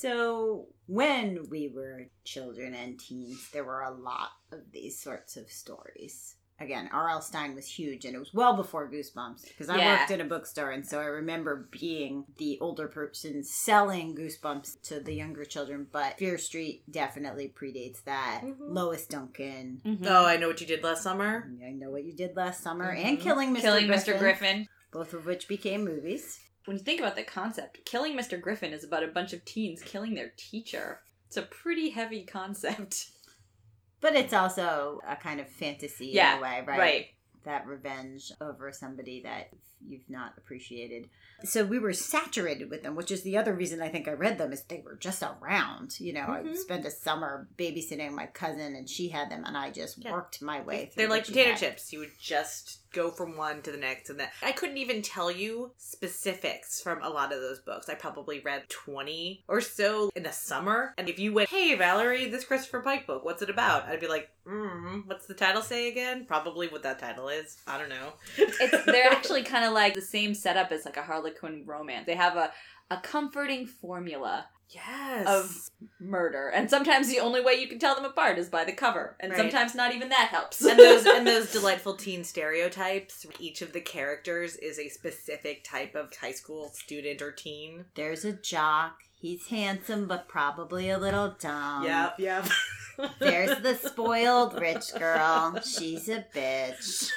So, 0.00 0.68
when 0.86 1.48
we 1.50 1.68
were 1.68 2.06
children 2.24 2.74
and 2.74 2.98
teens, 2.98 3.50
there 3.52 3.64
were 3.64 3.82
a 3.82 3.90
lot 3.90 4.30
of 4.50 4.60
these 4.72 4.98
sorts 4.98 5.36
of 5.36 5.50
stories. 5.52 6.36
Again, 6.58 6.88
R.L. 6.92 7.20
Stine 7.20 7.54
was 7.54 7.66
huge, 7.66 8.04
and 8.06 8.14
it 8.14 8.18
was 8.18 8.32
well 8.32 8.54
before 8.56 8.90
Goosebumps 8.90 9.48
because 9.48 9.68
I 9.68 9.76
Yeah. 9.76 9.98
worked 10.00 10.10
in 10.10 10.20
a 10.22 10.24
bookstore, 10.24 10.70
and 10.70 10.86
so 10.86 11.00
I 11.00 11.04
remember 11.04 11.68
being 11.70 12.24
the 12.38 12.58
older 12.60 12.88
person 12.88 13.44
selling 13.44 14.14
Goosebumps 14.14 14.80
to 14.84 15.00
the 15.00 15.14
younger 15.14 15.44
children. 15.44 15.86
But 15.92 16.18
Fear 16.18 16.38
Street 16.38 16.82
definitely 16.90 17.48
predates 17.54 18.02
that. 18.04 18.40
Mhm. 18.44 18.56
Lois 18.58 19.06
Duncan. 19.06 19.80
Mhm. 19.84 20.06
Oh, 20.06 20.24
I 20.26 20.36
know 20.38 20.48
what 20.48 20.60
you 20.62 20.66
did 20.66 20.82
last 20.82 21.02
summer. 21.02 21.50
I 21.62 21.72
know 21.72 21.90
what 21.90 22.04
you 22.04 22.12
did 22.14 22.36
last 22.36 22.62
summer, 22.62 22.94
Mhm. 22.94 23.04
and 23.04 23.20
Killing 23.20 23.54
Mr. 23.54 23.60
Killing 23.60 23.86
Griffin, 23.86 24.14
Mr. 24.14 24.18
Griffin. 24.18 24.68
both 24.92 25.12
of 25.14 25.24
which 25.26 25.46
became 25.48 25.84
movies. 25.84 26.40
When 26.66 26.76
you 26.76 26.82
think 26.82 27.00
about 27.00 27.16
the 27.16 27.22
concept, 27.22 27.84
Killing 27.84 28.16
Mr. 28.16 28.40
Griffin 28.40 28.72
is 28.72 28.84
about 28.84 29.02
a 29.02 29.08
bunch 29.08 29.32
of 29.32 29.44
teens 29.44 29.82
killing 29.82 30.14
their 30.14 30.32
teacher. 30.36 31.00
It's 31.26 31.36
a 31.36 31.42
pretty 31.42 31.90
heavy 31.90 32.24
concept. 32.24 33.10
But 34.02 34.14
it's 34.16 34.32
also 34.32 35.02
a 35.06 35.14
kind 35.14 35.40
of 35.40 35.48
fantasy 35.50 36.06
Yeah, 36.06 36.32
in 36.32 36.38
a 36.38 36.42
way, 36.42 36.64
right? 36.66 36.78
right. 36.78 37.06
That 37.44 37.66
revenge 37.66 38.32
over 38.40 38.72
somebody 38.72 39.20
that 39.24 39.50
you've 39.86 40.08
not 40.08 40.32
appreciated. 40.38 41.10
So 41.44 41.66
we 41.66 41.78
were 41.78 41.92
saturated 41.92 42.70
with 42.70 42.82
them, 42.82 42.96
which 42.96 43.10
is 43.10 43.24
the 43.24 43.36
other 43.36 43.52
reason 43.54 43.82
I 43.82 43.90
think 43.90 44.08
I 44.08 44.12
read 44.12 44.38
them 44.38 44.54
is 44.54 44.62
they 44.64 44.80
were 44.82 44.96
just 44.96 45.22
around. 45.22 46.00
You 46.00 46.14
know, 46.14 46.22
Mhm. 46.28 46.50
I 46.50 46.54
spent 46.54 46.86
a 46.86 46.90
summer 46.90 47.46
babysitting 47.58 48.12
my 48.12 48.26
cousin 48.26 48.74
and 48.74 48.88
she 48.88 49.08
had 49.08 49.30
them 49.30 49.44
and 49.44 49.54
I 49.54 49.70
just 49.70 49.98
Yeah. 50.02 50.12
worked 50.12 50.40
my 50.40 50.62
way 50.62 50.86
through. 50.86 51.02
They're 51.02 51.10
like 51.10 51.26
potato 51.26 51.50
had. 51.50 51.58
chips. 51.58 51.92
You 51.92 51.98
would 51.98 52.12
just 52.18 52.89
go 52.92 53.10
from 53.10 53.36
one 53.36 53.62
to 53.62 53.70
the 53.70 53.78
next 53.78 54.10
and 54.10 54.20
that. 54.20 54.32
I 54.42 54.52
couldn't 54.52 54.78
even 54.78 55.02
tell 55.02 55.30
you 55.30 55.72
specifics 55.76 56.80
from 56.80 57.02
a 57.02 57.08
lot 57.08 57.32
of 57.32 57.40
those 57.40 57.60
books. 57.60 57.88
I 57.88 57.94
probably 57.94 58.40
read 58.40 58.68
20 58.68 59.44
or 59.48 59.60
so 59.60 60.10
in 60.14 60.26
a 60.26 60.32
summer. 60.32 60.94
And 60.98 61.08
if 61.08 61.18
you 61.18 61.32
went, 61.32 61.48
hey, 61.48 61.74
Valerie, 61.74 62.28
this 62.28 62.44
Christopher 62.44 62.80
Pike 62.80 63.06
book, 63.06 63.24
what's 63.24 63.42
it 63.42 63.50
about? 63.50 63.84
I'd 63.84 64.00
be 64.00 64.08
like, 64.08 64.30
mm, 64.46 65.06
what's 65.06 65.26
the 65.26 65.34
title 65.34 65.62
say 65.62 65.88
again? 65.88 66.24
Probably 66.26 66.68
what 66.68 66.82
that 66.82 66.98
title 66.98 67.28
is. 67.28 67.58
I 67.66 67.78
don't 67.78 67.88
know. 67.88 68.12
It's 68.36 68.84
they're 68.84 69.04
actually 69.12 69.42
kind 69.42 69.64
of 69.64 69.72
like 69.72 69.94
the 69.94 70.02
same 70.02 70.34
setup 70.34 70.72
as 70.72 70.84
like 70.84 70.96
a 70.96 71.02
Harlequin 71.02 71.64
romance. 71.66 72.06
They 72.06 72.14
have 72.14 72.36
a 72.36 72.50
a 72.90 72.96
comforting 72.96 73.66
formula 73.66 74.46
yes. 74.70 75.26
of 75.26 75.70
murder, 76.00 76.48
and 76.48 76.68
sometimes 76.70 77.08
the 77.08 77.20
only 77.20 77.40
way 77.40 77.54
you 77.54 77.68
can 77.68 77.78
tell 77.78 77.94
them 77.94 78.04
apart 78.04 78.38
is 78.38 78.48
by 78.48 78.64
the 78.64 78.72
cover, 78.72 79.16
and 79.20 79.32
Right. 79.32 79.38
sometimes 79.40 79.74
not 79.74 79.94
even 79.94 80.08
that 80.10 80.28
helps. 80.28 80.60
and 80.64 80.78
those 80.78 81.06
and 81.06 81.26
those 81.26 81.52
delightful 81.52 81.94
teen 81.96 82.24
stereotypes. 82.24 83.26
Each 83.38 83.62
of 83.62 83.72
the 83.72 83.80
characters 83.80 84.56
is 84.56 84.78
a 84.78 84.88
specific 84.88 85.64
type 85.64 85.94
of 85.94 86.14
high 86.16 86.32
school 86.32 86.70
student 86.74 87.22
or 87.22 87.32
teen. 87.32 87.86
There's 87.94 88.24
a 88.24 88.32
jock. 88.32 88.98
He's 89.20 89.48
handsome, 89.48 90.06
but 90.08 90.28
probably 90.28 90.88
a 90.88 90.98
little 90.98 91.34
dumb. 91.38 91.84
yep, 91.84 92.14
yep. 92.18 92.46
There's 93.18 93.60
the 93.60 93.74
spoiled 93.88 94.58
rich 94.60 94.94
girl. 94.98 95.58
She's 95.62 96.08
a 96.08 96.24
bitch. 96.34 97.10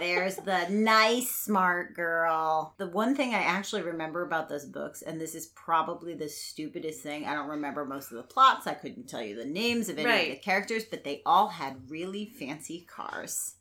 There's 0.00 0.36
the 0.36 0.66
nice, 0.68 1.30
smart 1.30 1.94
girl. 1.94 2.74
The 2.78 2.88
one 2.88 3.14
thing 3.14 3.34
I 3.34 3.42
actually 3.42 3.82
remember 3.82 4.22
about 4.24 4.48
those 4.48 4.64
books, 4.64 5.02
and 5.02 5.20
this 5.20 5.34
is 5.34 5.46
probably 5.48 6.14
the 6.14 6.28
stupidest 6.28 7.00
thing, 7.02 7.26
I 7.26 7.34
don't 7.34 7.48
remember 7.48 7.84
most 7.84 8.10
of 8.10 8.16
the 8.16 8.22
plots. 8.24 8.66
I 8.66 8.74
couldn't 8.74 9.08
tell 9.08 9.22
you 9.22 9.36
the 9.36 9.44
names 9.44 9.88
of 9.88 9.98
any 9.98 10.30
of 10.30 10.36
the 10.36 10.42
characters, 10.42 10.84
but 10.84 11.04
they 11.04 11.22
all 11.24 11.48
had 11.48 11.88
really 11.88 12.26
fancy 12.26 12.86
cars. 12.90 13.54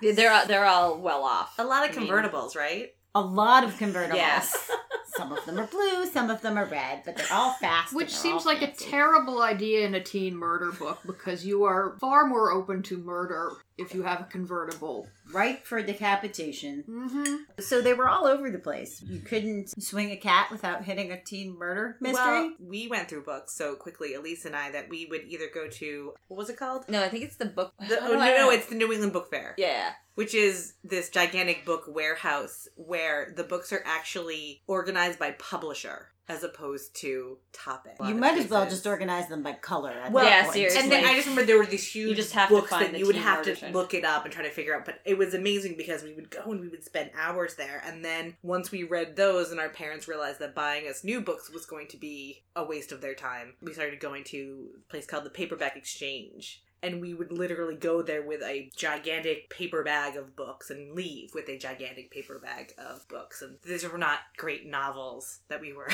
yeah. 0.00 0.12
they're 0.12 0.46
they're 0.46 0.64
all 0.64 0.98
well 0.98 1.24
off. 1.24 1.54
A 1.58 1.64
lot 1.64 1.88
of 1.88 1.96
I 1.96 2.00
mean, 2.00 2.08
convertibles, 2.08 2.56
right? 2.56 2.93
A 3.14 3.20
lot 3.20 3.64
of 3.64 3.74
convertibles. 3.74 4.14
Yes. 4.16 4.70
Some 5.16 5.30
of 5.30 5.46
them 5.46 5.60
are 5.60 5.66
blue, 5.66 6.06
some 6.06 6.28
of 6.28 6.42
them 6.42 6.58
are 6.58 6.64
red, 6.64 7.02
but 7.04 7.16
they're 7.16 7.32
all 7.32 7.52
fast. 7.52 7.94
Which 7.94 8.10
they're 8.10 8.18
seems 8.20 8.44
all 8.44 8.52
like 8.52 8.62
a 8.62 8.72
terrible 8.72 9.42
idea 9.42 9.86
in 9.86 9.94
a 9.94 10.02
teen 10.02 10.36
murder 10.36 10.72
book 10.72 10.98
because 11.06 11.46
you 11.46 11.64
are 11.64 11.96
far 12.00 12.26
more 12.26 12.50
open 12.50 12.82
to 12.84 12.98
murder 12.98 13.52
if 13.78 13.94
you 13.94 14.02
have 14.02 14.20
a 14.20 14.24
convertible. 14.24 15.06
Right 15.32 15.64
for 15.64 15.80
decapitation. 15.82 16.84
Mm-hmm. 16.88 17.34
So 17.60 17.80
they 17.80 17.94
were 17.94 18.08
all 18.08 18.26
over 18.26 18.50
the 18.50 18.58
place. 18.58 19.02
You 19.02 19.20
couldn't 19.20 19.80
swing 19.82 20.10
a 20.10 20.16
cat 20.16 20.48
without 20.50 20.84
hitting 20.84 21.12
a 21.12 21.22
teen 21.22 21.56
murder 21.56 21.96
mystery. 22.00 22.16
Well, 22.18 22.52
we 22.60 22.88
went 22.88 23.08
through 23.08 23.22
books 23.22 23.54
so 23.54 23.76
quickly, 23.76 24.14
Elise 24.14 24.44
and 24.44 24.56
I, 24.56 24.72
that 24.72 24.88
we 24.88 25.06
would 25.06 25.22
either 25.28 25.46
go 25.52 25.68
to 25.68 26.14
what 26.26 26.36
was 26.36 26.50
it 26.50 26.56
called? 26.56 26.88
No, 26.88 27.02
I 27.02 27.08
think 27.08 27.24
it's 27.24 27.36
the 27.36 27.46
book. 27.46 27.72
The, 27.78 28.02
oh, 28.02 28.08
do 28.08 28.14
no, 28.14 28.36
no, 28.36 28.50
it's 28.50 28.66
the 28.66 28.74
New 28.74 28.92
England 28.92 29.12
Book 29.12 29.30
Fair, 29.30 29.54
yeah. 29.56 29.92
Which 30.14 30.34
is 30.34 30.74
this 30.82 31.08
gigantic 31.10 31.64
book 31.64 31.84
warehouse 31.88 32.68
where 32.76 33.32
the 33.36 33.44
books 33.44 33.72
are 33.72 33.82
actually 33.86 34.62
organized 34.66 35.18
by 35.18 35.32
publisher 35.32 36.08
as 36.26 36.42
opposed 36.42 36.96
to 36.96 37.36
topic. 37.52 37.92
you 38.06 38.14
might 38.14 38.38
as 38.38 38.48
well 38.48 38.64
just 38.64 38.86
organize 38.86 39.28
them 39.28 39.42
by 39.42 39.52
color. 39.52 39.90
At 39.90 40.10
Well, 40.10 40.24
that 40.24 40.30
Yeah, 40.30 40.42
point. 40.44 40.54
seriously. 40.54 40.80
And 40.80 40.90
then 40.90 41.04
I 41.04 41.14
just 41.14 41.26
remember 41.26 41.44
there 41.46 41.58
were 41.58 41.66
these 41.66 41.86
huge 41.86 42.16
just 42.16 42.32
have 42.32 42.48
books 42.48 42.70
find 42.70 42.94
that 42.94 42.98
you 42.98 43.06
would 43.06 43.16
have 43.16 43.40
murder 43.40 43.54
to 43.54 43.70
look 43.72 43.92
it 43.92 44.04
up 44.06 44.24
and 44.24 44.32
try 44.32 44.42
to 44.42 44.50
figure 44.50 44.74
out. 44.74 44.86
But 44.86 45.00
it 45.04 45.18
was 45.18 45.34
amazing 45.34 45.76
because 45.76 46.02
we 46.02 46.14
would 46.14 46.30
go 46.30 46.40
and 46.50 46.60
we 46.62 46.68
would 46.68 46.82
spend 46.82 47.10
hours 47.14 47.56
there. 47.56 47.82
And 47.84 48.02
then 48.02 48.36
once 48.42 48.70
we 48.70 48.84
read 48.84 49.16
those 49.16 49.50
and 49.50 49.60
our 49.60 49.68
parents 49.68 50.08
realized 50.08 50.38
that 50.38 50.54
buying 50.54 50.88
us 50.88 51.04
new 51.04 51.20
books 51.20 51.50
was 51.50 51.66
going 51.66 51.88
to 51.88 51.98
be 51.98 52.42
a 52.56 52.64
waste 52.64 52.90
of 52.90 53.02
their 53.02 53.14
time, 53.14 53.54
we 53.60 53.74
started 53.74 54.00
going 54.00 54.24
to 54.24 54.68
a 54.88 54.90
place 54.90 55.04
called 55.04 55.24
the 55.24 55.30
Paperback 55.30 55.76
Exchange. 55.76 56.63
And 56.84 57.00
we 57.00 57.14
would 57.14 57.32
literally 57.32 57.76
go 57.76 58.02
there 58.02 58.22
with 58.22 58.42
a 58.42 58.70
gigantic 58.76 59.48
paper 59.48 59.82
bag 59.82 60.16
of 60.16 60.36
books 60.36 60.70
and 60.70 60.92
leave 60.92 61.30
with 61.34 61.48
a 61.48 61.56
gigantic 61.58 62.10
paper 62.10 62.38
bag 62.38 62.74
of 62.78 63.08
books. 63.08 63.40
And 63.40 63.56
these 63.64 63.88
were 63.88 63.98
not 63.98 64.18
great 64.36 64.66
novels 64.66 65.40
that 65.48 65.60
we 65.60 65.72
were 65.72 65.88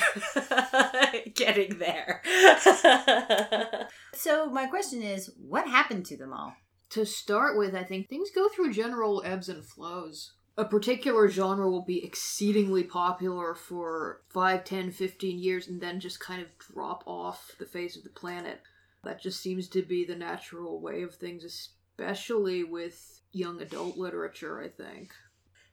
getting 1.35 1.79
there. 1.79 2.23
So 4.15 4.51
my 4.51 4.67
question 4.67 5.03
is, 5.03 5.31
what 5.39 5.67
happened 5.67 6.05
to 6.07 6.17
them 6.17 6.33
all? 6.33 6.55
To 6.91 7.07
start 7.07 7.57
with, 7.57 7.75
I 7.75 7.85
think 7.85 8.09
things 8.09 8.31
go 8.35 8.49
through 8.49 8.73
general 8.73 9.23
ebbs 9.25 9.49
and 9.49 9.65
flows. 9.65 10.33
A 10.59 10.65
particular 10.65 11.29
genre 11.29 11.71
will 11.71 11.85
be 11.85 12.05
exceedingly 12.05 12.83
popular 12.83 13.55
for 13.55 14.21
5, 14.29 14.65
10, 14.65 14.91
15 14.91 15.39
years 15.39 15.69
and 15.69 15.81
then 15.81 16.01
just 16.01 16.21
kind 16.21 16.43
of 16.43 16.49
drop 16.59 17.03
off 17.07 17.53
the 17.59 17.65
face 17.65 17.97
of 17.97 18.03
the 18.03 18.11
planet. 18.11 18.61
That 19.05 19.21
just 19.23 19.41
seems 19.41 19.69
to 19.71 19.83
be 19.83 20.05
the 20.05 20.17
natural 20.17 20.81
way 20.81 21.03
of 21.03 21.15
things, 21.15 21.45
especially 21.45 22.65
with 22.65 23.21
young 23.33 23.61
adult 23.63 23.97
literature, 23.97 24.61
I 24.63 24.69
think. 24.69 25.13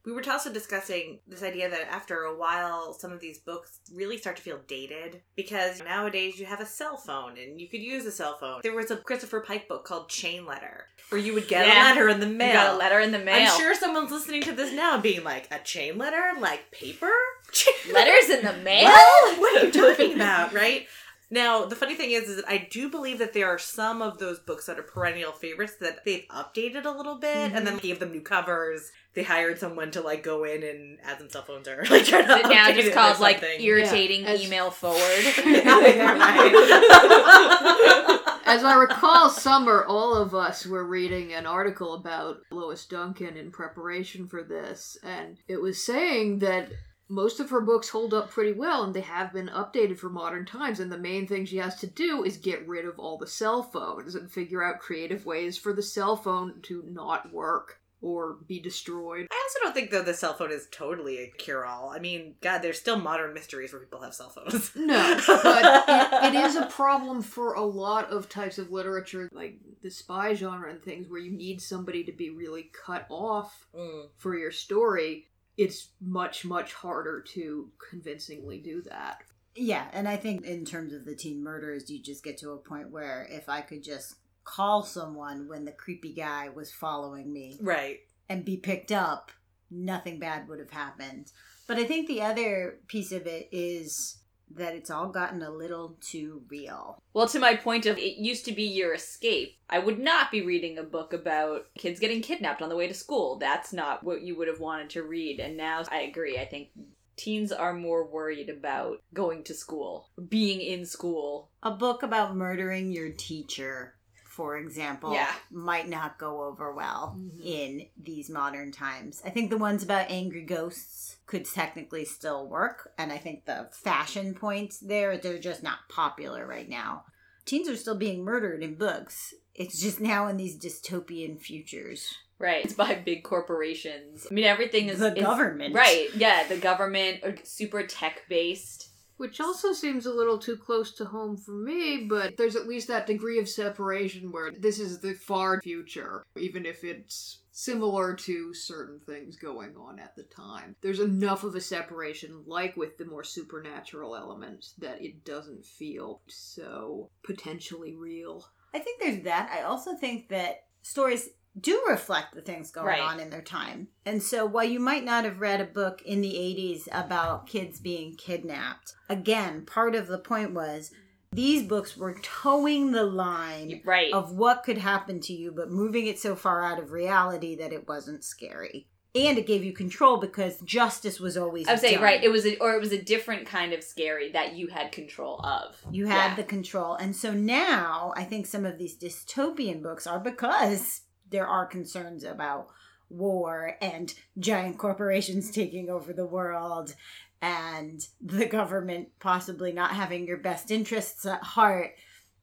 We 0.06 0.14
were 0.14 0.24
also 0.32 0.54
discussing 0.54 1.20
this 1.28 1.44
idea 1.44 1.70
that 1.70 1.92
after 1.92 2.22
a 2.22 2.38
while, 2.38 2.94
some 2.94 3.12
of 3.12 3.20
these 3.20 3.40
books 3.40 3.82
really 3.94 4.18
start 4.18 4.38
to 4.38 4.42
feel 4.42 4.62
dated 4.66 5.22
because 5.36 5.82
nowadays 5.84 6.40
you 6.40 6.46
have 6.46 6.62
a 6.62 6.66
cell 6.66 6.96
phone 6.96 7.38
and 7.38 7.60
you 7.60 7.68
could 7.68 7.82
use 7.82 8.06
a 8.06 8.12
cell 8.12 8.38
phone. 8.40 8.62
There 8.64 8.74
was 8.74 8.90
a 8.90 8.96
Christopher 8.96 9.42
Pike 9.42 9.68
book 9.68 9.84
called 9.84 10.08
Chain 10.08 10.46
Letter 10.46 10.86
where 11.10 11.20
you 11.20 11.34
would 11.34 11.50
get 11.50 11.68
Yeah. 11.68 11.84
a 11.84 11.90
letter 11.90 12.08
in 12.08 12.22
the 12.22 12.28
You 12.28 12.34
mail. 12.36 12.54
got 12.54 12.76
a 12.76 12.78
letter 12.78 13.02
in 13.02 13.12
the 13.12 13.20
mail. 13.20 13.52
I'm 13.52 13.60
sure 13.60 13.76
someone's 13.76 14.12
listening 14.12 14.44
to 14.44 14.54
this 14.54 14.72
now 14.72 14.98
being 14.98 15.26
like, 15.26 15.50
a 15.52 15.60
chain 15.60 15.98
letter? 15.98 16.40
Like 16.40 16.72
paper? 16.72 17.12
Chain 17.52 17.94
Letters 17.94 18.30
in 18.30 18.46
the 18.46 18.54
mail. 18.64 18.86
What? 18.86 19.40
What 19.40 19.62
are 19.62 19.66
you 19.66 19.72
talking 19.74 20.14
about, 20.16 20.54
right? 20.54 20.88
Now, 21.30 21.66
the 21.66 21.76
funny 21.76 21.96
thing 21.96 22.12
is, 22.12 22.30
is 22.30 22.38
that 22.38 22.50
I 22.50 22.70
do 22.72 22.90
believe 22.90 23.20
that 23.20 23.34
there 23.34 23.50
are 23.50 23.60
some 23.60 24.02
of 24.02 24.18
those 24.18 24.40
books 24.40 24.66
that 24.68 24.80
are 24.80 24.84
perennial 24.84 25.34
favorites 25.34 25.74
that 25.82 26.06
they've 26.06 26.24
updated 26.30 26.86
a 26.86 26.90
little 26.92 27.16
bit 27.16 27.36
and 27.36 27.54
Mm-hmm. 27.54 27.66
then 27.66 27.78
gave 27.80 28.00
them 28.00 28.12
new 28.14 28.22
covers. 28.22 28.92
They 29.14 29.24
hired 29.24 29.60
someone 29.60 29.92
to 29.92 30.00
like 30.02 30.24
go 30.24 30.46
in 30.46 30.64
and 30.64 31.00
add 31.04 31.18
some 31.20 31.30
cell 31.30 31.42
phones 31.42 31.68
or 31.68 31.84
like 31.90 32.06
try 32.06 32.22
to 32.22 32.34
Is 32.34 32.40
it 32.40 32.44
now 32.50 32.68
update 32.70 32.76
just 32.76 32.88
it 32.90 32.94
called 32.94 33.20
like 33.20 33.44
irritating 33.60 34.22
Yeah, 34.24 34.36
email 34.36 34.72
forward? 34.72 35.02
As 38.50 38.64
I 38.64 38.76
recall, 38.80 39.30
summer, 39.30 39.84
all 39.86 40.16
of 40.16 40.34
us 40.34 40.66
were 40.66 40.86
reading 40.86 41.34
an 41.34 41.46
article 41.46 41.96
about 41.96 42.38
Lois 42.50 42.86
Duncan 42.86 43.36
in 43.36 43.52
preparation 43.52 44.26
for 44.30 44.42
this, 44.42 44.98
and 45.04 45.36
it 45.50 45.62
was 45.62 45.84
saying 45.84 46.40
that 46.40 46.70
most 47.10 47.40
of 47.40 47.50
her 47.50 47.62
books 47.62 47.90
hold 47.90 48.14
up 48.14 48.30
pretty 48.30 48.52
well 48.54 48.84
and 48.84 48.94
they 48.94 49.02
have 49.02 49.32
been 49.34 49.48
updated 49.50 49.98
for 49.98 50.10
modern 50.10 50.46
times 50.46 50.80
and 50.80 50.92
the 50.92 50.98
main 50.98 51.26
thing 51.28 51.46
she 51.46 51.58
has 51.58 51.76
to 51.80 51.88
do 51.88 52.24
is 52.24 52.38
get 52.38 52.68
rid 52.68 52.86
of 52.86 53.00
all 53.00 53.18
the 53.18 53.28
cell 53.28 53.64
phones 53.64 54.16
and 54.16 54.32
figure 54.32 54.64
out 54.64 54.80
creative 54.80 55.26
ways 55.26 55.58
for 55.58 55.74
the 55.74 55.82
cell 55.84 56.16
phone 56.18 56.62
to 56.64 56.84
not 56.88 57.32
work 57.34 57.80
or 58.00 58.38
be 58.48 58.60
destroyed. 58.60 59.26
I 59.32 59.42
also 59.44 59.60
don't 59.64 59.74
think 59.74 59.90
though 59.90 60.04
the 60.04 60.14
cell 60.14 60.36
phone 60.36 60.52
is 60.52 60.68
totally 60.72 61.18
a 61.18 61.32
cure 61.32 61.66
all. 61.66 61.90
I 61.90 61.98
mean, 61.98 62.36
God, 62.42 62.60
there's 62.60 62.78
still 62.80 63.00
modern 63.00 63.34
mysteries 63.34 63.74
where 63.74 63.82
people 63.82 64.04
have 64.04 64.14
cell 64.14 64.30
phones. 64.30 64.72
No, 64.76 65.20
but 65.28 65.86
it, 65.90 66.36
it 66.36 66.46
is 66.46 66.56
a 66.58 66.68
problem 66.68 67.24
for 67.24 67.54
a 67.54 67.64
lot 67.64 68.12
of 68.12 68.30
types 68.30 68.60
of 68.60 68.72
literature, 68.72 69.30
like 69.34 69.58
the 69.82 69.90
spy 69.90 70.36
genre 70.36 70.70
and 70.70 70.84
things, 70.84 71.08
where 71.08 71.20
you 71.20 71.32
need 71.32 71.60
somebody 71.60 72.04
to 72.04 72.12
be 72.12 72.30
really 72.30 72.70
cut 72.86 73.08
off 73.10 73.66
Mm. 73.76 74.10
for 74.18 74.38
your 74.38 74.52
story. 74.52 75.27
It's 75.58 75.90
much, 76.00 76.46
much 76.46 76.74
harder 76.74 77.22
to 77.34 77.72
convincingly 77.90 78.60
do 78.60 78.82
that. 78.84 79.24
Yeah, 79.56 79.88
and 79.92 80.08
I 80.08 80.18
think 80.18 80.46
in 80.46 80.66
terms 80.66 80.94
of 80.94 81.04
the 81.06 81.16
teen 81.16 81.44
murders, 81.44 81.90
you 81.90 82.00
just 82.02 82.24
get 82.24 82.38
to 82.40 82.52
a 82.52 82.58
point 82.58 82.92
where 82.92 83.28
if 83.30 83.50
I 83.50 83.62
could 83.62 83.84
just 83.84 84.16
call 84.44 84.84
someone 84.84 85.48
when 85.48 85.66
the 85.66 85.72
creepy 85.72 86.14
guy 86.14 86.50
was 86.50 86.72
following 86.72 87.34
me 87.34 87.58
Right. 87.60 88.00
and 88.30 88.46
be 88.46 88.58
picked 88.58 88.92
up, 88.92 89.32
nothing 89.72 90.20
bad 90.20 90.48
would 90.48 90.60
have 90.60 90.70
happened. 90.70 91.32
But 91.68 91.78
I 91.78 91.86
think 91.86 92.08
the 92.08 92.22
other 92.22 92.80
piece 92.88 93.12
of 93.12 93.26
it 93.26 93.50
is 93.52 94.20
that 94.56 94.76
it's 94.76 94.90
all 94.90 95.10
gotten 95.10 95.42
a 95.42 95.52
little 95.52 95.98
too 96.02 96.44
real. 96.50 97.02
Well, 97.14 97.28
to 97.28 97.40
my 97.40 97.56
point 97.56 97.86
of 97.86 97.98
it 97.98 98.18
used 98.18 98.46
to 98.46 98.52
be 98.52 98.64
your 98.64 98.94
escape. 98.94 99.58
I 99.70 99.80
would 99.80 100.00
not 100.00 100.32
be 100.32 100.42
reading 100.42 100.78
a 100.78 100.84
book 100.84 101.14
about 101.14 101.66
kids 101.78 102.00
getting 102.00 102.22
kidnapped 102.22 102.62
on 102.62 102.70
the 102.70 102.76
way 102.76 102.88
to 102.88 102.94
school. 102.94 103.38
That's 103.38 103.74
not 103.74 104.04
what 104.04 104.22
you 104.22 104.38
would 104.38 104.48
have 104.48 104.60
wanted 104.60 104.90
to 104.92 105.04
read. 105.04 105.40
And 105.40 105.58
now 105.58 105.84
I 105.92 106.02
agree. 106.02 106.38
I 106.38 106.46
think 106.46 106.70
teens 107.18 107.52
are 107.52 107.74
more 107.74 108.06
worried 108.06 108.50
about 108.50 109.02
going 109.14 109.44
to 109.44 109.54
school, 109.54 110.10
being 110.30 110.62
in 110.62 110.86
school. 110.86 111.50
A 111.64 111.72
book 111.72 112.04
about 112.04 112.36
murdering 112.36 112.92
your 112.92 113.10
teacher, 113.10 113.96
for 114.38 114.56
example, 114.56 115.14
Yeah. 115.14 115.34
might 115.50 115.90
not 115.90 116.20
go 116.20 116.44
over 116.44 116.72
well 116.72 117.18
Mhm. 117.18 117.44
in 117.44 117.88
these 117.98 118.30
modern 118.30 118.72
times. 118.72 119.20
I 119.26 119.32
think 119.32 119.50
the 119.50 119.58
ones 119.58 119.82
about 119.82 120.12
angry 120.12 120.44
ghosts 120.44 121.18
could 121.26 121.44
technically 121.46 122.06
still 122.06 122.48
work, 122.48 122.94
and 123.00 123.12
I 123.12 123.18
think 123.18 123.46
the 123.46 123.68
fashion 123.74 124.36
points 124.36 124.78
there, 124.80 125.18
they're 125.18 125.40
just 125.40 125.64
not 125.64 125.90
popular 125.90 126.46
right 126.46 126.70
now. 126.70 127.06
Teens 127.46 127.68
are 127.68 127.76
still 127.76 127.96
being 127.98 128.24
murdered 128.24 128.62
in 128.62 128.76
books. 128.76 129.34
It's 129.56 129.82
just 129.82 130.00
now 130.00 130.28
in 130.28 130.38
these 130.38 130.56
dystopian 130.56 131.42
futures. 131.42 132.14
Right. 132.38 132.64
It's 132.64 132.76
by 132.76 132.94
big 132.94 133.24
corporations. 133.24 134.28
I 134.30 134.34
mean, 134.36 134.44
everything 134.46 134.88
is 134.90 135.00
the 135.00 135.16
is- 135.18 135.24
government. 135.24 135.74
Right. 135.74 136.14
Yeah. 136.14 136.48
The 136.48 136.58
government 136.58 137.48
super 137.48 137.88
tech 137.88 138.22
based. 138.30 138.90
Which 139.18 139.42
also 139.42 139.74
seems 139.74 140.06
a 140.06 140.14
little 140.14 140.38
too 140.38 140.58
close 140.58 140.94
to 140.94 141.06
home 141.06 141.38
for 141.38 141.52
me, 141.52 142.06
but 142.08 142.38
there's 142.38 142.56
at 142.56 142.68
least 142.68 142.88
that 142.88 143.08
degree 143.08 143.40
of 143.40 143.50
separation 143.50 144.32
where 144.32 144.52
this 144.52 144.80
is 144.80 145.00
the 145.00 145.14
far 145.14 145.60
future, 145.62 146.24
even 146.38 146.66
if 146.66 146.84
it's 146.84 147.40
similar 147.52 148.14
to 148.14 148.54
certain 148.54 149.00
things 149.00 149.36
going 149.36 149.76
on 149.76 149.98
at 149.98 150.16
the 150.16 150.24
time. 150.24 150.76
There's 150.82 151.00
enough 151.00 151.44
of 151.44 151.56
a 151.56 151.62
separation, 151.62 152.44
like 152.46 152.78
with 152.78 153.00
the 153.00 153.06
more 153.06 153.24
supernatural 153.24 154.16
elements, 154.16 154.76
that 154.78 155.02
it 155.02 155.26
doesn't 155.26 155.66
feel 155.66 156.22
so 156.28 157.10
potentially 157.24 157.96
real. 157.96 158.46
I 158.76 158.80
think 158.80 159.02
there's 159.02 159.24
that. 159.24 159.50
I 159.52 159.64
also 159.64 159.96
think 159.96 160.30
that 160.30 160.66
stories 160.84 161.30
do 161.60 161.82
reflect 161.88 162.36
the 162.36 162.42
things 162.42 162.72
going 162.72 162.88
Right. 162.88 163.02
on 163.02 163.20
in 163.20 163.30
their 163.30 163.42
time. 163.42 163.88
And 164.06 164.22
so 164.22 164.46
while 164.46 164.64
you 164.64 164.80
might 164.80 165.04
not 165.04 165.24
have 165.26 165.40
read 165.42 165.60
a 165.62 165.66
book 165.66 166.02
in 166.04 166.22
the 166.22 166.34
80s 166.38 166.88
about 166.92 167.48
kids 167.48 167.80
being 167.80 168.16
kidnapped, 168.16 168.94
again, 169.10 169.66
part 169.66 169.96
of 169.96 170.08
the 170.08 170.20
point 170.20 170.54
was 170.54 170.92
these 171.32 171.64
books 171.64 171.98
were 171.98 172.16
towing 172.22 172.92
the 172.92 173.04
line 173.04 173.82
Right. 173.84 174.14
of 174.14 174.32
what 174.34 174.64
could 174.64 174.78
happen 174.78 175.20
to 175.22 175.34
you, 175.34 175.52
but 175.52 175.70
moving 175.70 176.08
it 176.08 176.20
so 176.20 176.36
far 176.36 176.64
out 176.64 176.80
of 176.80 176.92
reality 176.92 177.56
that 177.56 177.74
it 177.74 177.88
wasn't 177.88 178.24
scary. 178.24 178.88
And 179.16 179.38
it 179.40 179.48
gave 179.48 179.64
you 179.64 179.74
control 179.74 180.18
because 180.18 180.60
justice 180.62 181.20
was 181.20 181.38
always 181.38 181.68
I 181.68 181.72
would 181.72 181.80
say 181.80 181.96
done. 181.96 182.04
right. 182.04 182.24
It 182.24 182.30
was 182.30 182.46
a, 182.46 182.56
or 182.60 182.76
it 182.76 182.80
was 182.80 182.92
a 182.92 183.02
different 183.02 183.48
kind 183.48 183.74
of 183.74 183.84
scary 183.84 184.32
that 184.34 184.54
you 184.54 184.68
had 184.68 184.92
control 184.92 185.40
of. 185.44 185.76
You 185.92 186.06
had 186.06 186.30
Yeah. 186.32 186.36
the 186.36 186.44
control. 186.44 186.94
And 186.94 187.16
so 187.16 187.34
now 187.34 188.14
I 188.16 188.24
think 188.26 188.46
some 188.46 188.64
of 188.66 188.78
these 188.78 188.96
dystopian 188.98 189.82
books 189.82 190.06
are 190.06 190.20
because 190.20 191.02
there 191.30 191.48
are 191.48 191.66
concerns 191.66 192.24
about 192.24 192.68
war 193.10 193.78
and 193.82 194.14
giant 194.40 194.78
corporations 194.78 195.52
taking 195.52 195.90
over 195.90 196.14
the 196.14 196.26
world 196.26 196.96
and 197.42 198.08
the 198.22 198.46
government 198.46 199.10
possibly 199.20 199.72
not 199.72 199.92
having 199.92 200.26
your 200.26 200.38
best 200.38 200.72
interests 200.72 201.26
at 201.26 201.44
heart. 201.44 201.94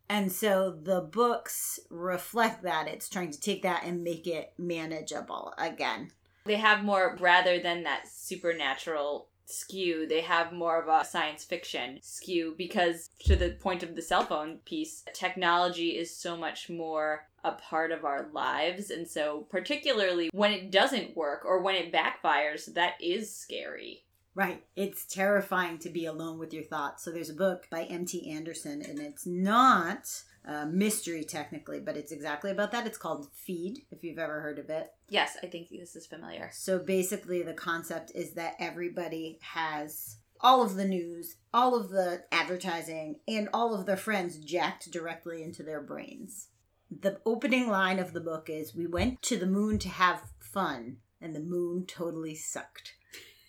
And 0.09 0.31
so 0.31 0.71
the 0.71 1.01
books 1.01 1.81
reflect 1.91 2.63
that. 2.63 2.87
It's 2.87 3.09
trying 3.09 3.31
to 3.33 3.41
take 3.41 3.63
that 3.63 3.85
and 3.85 4.05
make 4.05 4.27
it 4.27 4.53
manageable 4.59 5.53
again. 5.59 6.13
They 6.45 6.57
have 6.57 6.85
more 6.85 7.17
rather 7.19 7.59
than 7.59 7.85
that 7.85 8.07
supernatural 8.07 9.29
skew. 9.47 10.07
They 10.07 10.21
have 10.23 10.53
more 10.53 10.81
of 10.81 10.89
a 10.89 11.05
science 11.05 11.45
fiction 11.45 11.99
skew 12.03 12.55
because 12.57 13.11
to 13.21 13.37
the 13.37 13.51
point 13.51 13.83
of 13.83 13.95
the 13.95 14.03
cell 14.03 14.25
phone 14.25 14.59
piece, 14.65 15.05
technology 15.13 15.91
is 15.91 16.15
so 16.15 16.37
much 16.37 16.69
more 16.71 17.27
a 17.45 17.53
part 17.53 17.93
of 17.93 18.07
our 18.07 18.29
lives 18.33 18.91
and 18.91 19.07
so 19.07 19.47
particularly 19.51 20.31
when 20.33 20.51
it 20.51 20.71
doesn't 20.71 21.15
work 21.15 21.45
or 21.45 21.61
when 21.61 21.75
it 21.75 21.93
backfires, 21.93 22.73
that 22.75 22.95
is 23.01 23.35
scary. 23.35 24.05
Right. 24.35 24.65
It's 24.75 25.05
terrifying 25.05 25.79
to 25.79 25.91
be 25.91 26.07
alone 26.07 26.39
with 26.39 26.53
your 26.53 26.65
thoughts. 26.65 27.05
So 27.05 27.13
there's 27.13 27.31
a 27.31 27.35
book 27.35 27.69
by 27.71 27.85
M.T. 27.85 28.29
Anderson, 28.29 28.83
and 28.83 28.99
it's 28.99 29.27
not 29.27 30.11
a 30.45 30.67
mystery 30.67 31.25
technically, 31.25 31.81
but 31.81 31.97
it's 31.97 32.13
exactly 32.13 32.51
about 32.51 32.73
that. 32.73 32.87
It's 32.87 32.99
called 32.99 33.29
Feed, 33.33 33.87
if 33.91 34.05
you've 34.05 34.19
ever 34.19 34.41
heard 34.41 34.59
of 34.59 34.69
it. 34.69 34.93
Yes, 35.09 35.37
I 35.43 35.47
think 35.47 35.69
this 35.71 35.97
is 35.97 36.07
familiar. 36.07 36.51
So 36.53 36.79
basically, 36.79 37.43
the 37.43 37.55
concept 37.55 38.13
is 38.15 38.35
that 38.35 38.57
everybody 38.59 39.39
has 39.41 40.19
all 40.41 40.63
of 40.63 40.75
the 40.75 40.85
news, 40.85 41.37
all 41.53 41.75
of 41.75 41.89
the 41.89 42.25
advertising, 42.31 43.21
and 43.27 43.49
all 43.55 43.75
of 43.75 43.87
their 43.87 43.97
friends 43.97 44.39
jacked 44.39 44.91
directly 44.91 45.43
into 45.43 45.63
their 45.63 45.81
brains. 45.81 46.49
The 46.91 47.21
opening 47.25 47.69
line 47.69 47.99
of 47.99 48.13
the 48.13 48.21
book 48.21 48.51
is 48.51 48.75
We 48.75 48.87
went 48.87 49.23
to 49.23 49.39
the 49.39 49.47
moon 49.47 49.79
to 49.81 49.89
have 49.89 50.33
fun, 50.39 50.99
and 51.21 51.35
the 51.35 51.41
moon 51.41 51.87
totally 51.87 52.35
sucked. 52.35 52.95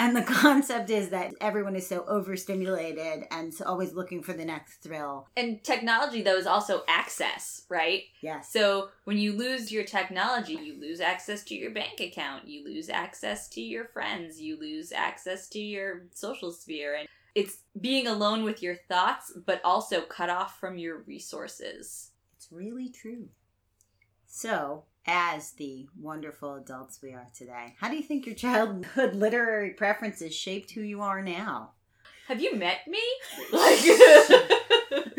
And 0.00 0.16
the 0.16 0.22
concept 0.22 0.88
is 0.88 1.10
that 1.10 1.34
everyone 1.42 1.76
is 1.76 1.86
so 1.86 2.06
overstimulated 2.08 3.26
and 3.30 3.52
so 3.52 3.66
always 3.66 3.92
looking 3.92 4.22
for 4.22 4.32
the 4.32 4.46
next 4.46 4.78
thrill. 4.78 5.28
And 5.36 5.62
technology 5.62 6.22
though 6.22 6.38
is 6.38 6.46
also 6.46 6.84
access, 6.88 7.66
right? 7.68 8.04
Yes. 8.22 8.50
So 8.50 8.88
when 9.04 9.18
you 9.18 9.34
lose 9.34 9.70
your 9.70 9.84
technology, 9.84 10.54
you 10.54 10.80
lose 10.80 11.00
access 11.00 11.44
to 11.44 11.54
your 11.54 11.70
bank 11.70 12.00
account, 12.00 12.48
you 12.48 12.64
lose 12.64 12.88
access 12.88 13.46
to 13.50 13.60
your 13.60 13.84
friends, 13.84 14.40
you 14.40 14.58
lose 14.58 14.90
access 14.90 15.48
to 15.50 15.60
your 15.60 16.06
social 16.14 16.50
sphere. 16.50 16.94
And 16.94 17.08
it's 17.34 17.58
being 17.78 18.06
alone 18.06 18.42
with 18.42 18.62
your 18.62 18.76
thoughts, 18.88 19.34
but 19.44 19.60
also 19.62 20.00
cut 20.00 20.30
off 20.30 20.58
from 20.58 20.78
your 20.78 21.02
resources. 21.02 22.12
It's 22.38 22.50
really 22.50 22.88
true. 22.88 23.28
So, 24.26 24.84
as 25.06 25.52
the 25.52 25.86
wonderful 25.98 26.54
adults 26.54 27.00
we 27.02 27.12
are 27.12 27.26
today, 27.34 27.74
how 27.80 27.88
do 27.88 27.96
you 27.96 28.02
think 28.02 28.26
your 28.26 28.34
childhood 28.34 29.14
literary 29.14 29.70
preferences 29.70 30.34
shaped 30.34 30.70
who 30.72 30.82
you 30.82 31.00
are 31.00 31.22
now? 31.22 31.70
Have 32.28 32.40
you 32.40 32.54
met 32.56 32.86
me? 32.86 33.02
Like 33.52 33.80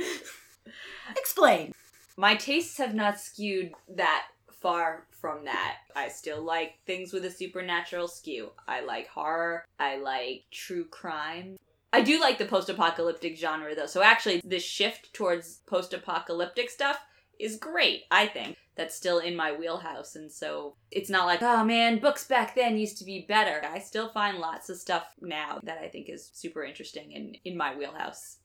Explain. 1.17 1.73
my 2.17 2.35
tastes 2.35 2.77
have 2.77 2.93
not 2.95 3.19
skewed 3.19 3.71
that 3.95 4.27
far 4.51 5.07
from 5.19 5.45
that. 5.45 5.77
I 5.95 6.07
still 6.07 6.41
like 6.41 6.75
things 6.85 7.11
with 7.11 7.25
a 7.25 7.31
supernatural 7.31 8.07
skew. 8.07 8.51
I 8.67 8.81
like 8.81 9.07
horror. 9.07 9.65
I 9.79 9.97
like 9.97 10.43
true 10.51 10.85
crime. 10.85 11.57
I 11.93 12.01
do 12.01 12.19
like 12.21 12.37
the 12.37 12.45
post 12.45 12.69
apocalyptic 12.69 13.37
genre 13.37 13.75
though. 13.75 13.85
So 13.87 14.01
actually, 14.01 14.41
this 14.45 14.63
shift 14.63 15.13
towards 15.13 15.57
post 15.67 15.93
apocalyptic 15.93 16.69
stuff 16.69 16.97
is 17.41 17.57
great, 17.57 18.03
I 18.11 18.27
think. 18.27 18.57
That's 18.75 18.95
still 18.95 19.19
in 19.19 19.35
my 19.35 19.51
wheelhouse. 19.51 20.15
And 20.15 20.31
so 20.31 20.75
it's 20.91 21.09
not 21.09 21.25
like, 21.25 21.41
oh 21.41 21.63
man, 21.63 21.99
books 21.99 22.25
back 22.25 22.55
then 22.55 22.77
used 22.77 22.97
to 22.99 23.05
be 23.05 23.25
better. 23.27 23.61
I 23.67 23.79
still 23.79 24.09
find 24.09 24.37
lots 24.37 24.69
of 24.69 24.77
stuff 24.77 25.03
now 25.19 25.59
that 25.63 25.77
I 25.77 25.87
think 25.87 26.09
is 26.09 26.29
super 26.33 26.63
interesting 26.63 27.13
and 27.15 27.37
in 27.43 27.57
my 27.57 27.75
wheelhouse. 27.75 28.37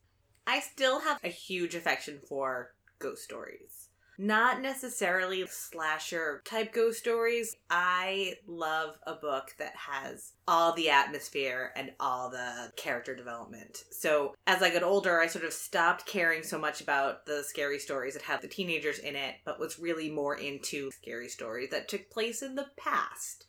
I 0.47 0.61
still 0.61 1.01
have 1.01 1.19
a 1.23 1.29
huge 1.29 1.75
affection 1.75 2.21
for 2.29 2.75
ghost 2.99 3.23
stories. 3.23 3.86
Not 4.19 4.63
necessarily 4.63 5.47
slasher 5.47 6.43
type 6.45 6.73
ghost 6.73 6.99
stories. 6.99 7.57
I 7.71 8.35
love 8.47 8.97
a 9.07 9.15
book 9.15 9.55
that 9.59 9.75
has 9.77 10.33
all 10.49 10.73
the 10.73 10.91
atmosphere 10.91 11.73
and 11.77 11.93
all 12.01 12.31
the 12.31 12.73
character 12.77 13.15
development. 13.15 13.85
So, 13.91 14.35
as 14.47 14.63
I 14.63 14.71
got 14.71 14.83
older, 14.83 15.21
I 15.21 15.27
sort 15.27 15.45
of 15.45 15.53
stopped 15.53 16.07
caring 16.07 16.43
so 16.43 16.59
much 16.59 16.81
about 16.81 17.27
the 17.27 17.43
scary 17.43 17.79
stories 17.79 18.15
that 18.15 18.23
had 18.23 18.41
the 18.43 18.49
teenagers 18.49 18.99
in 18.99 19.17
it, 19.17 19.37
but 19.45 19.61
was 19.61 19.79
really 19.79 20.11
more 20.11 20.37
into 20.37 20.91
scary 20.93 21.29
stories 21.29 21.71
that 21.71 21.89
took 21.89 22.11
place 22.11 22.43
in 22.43 22.55
the 22.55 22.69
past 22.79 23.45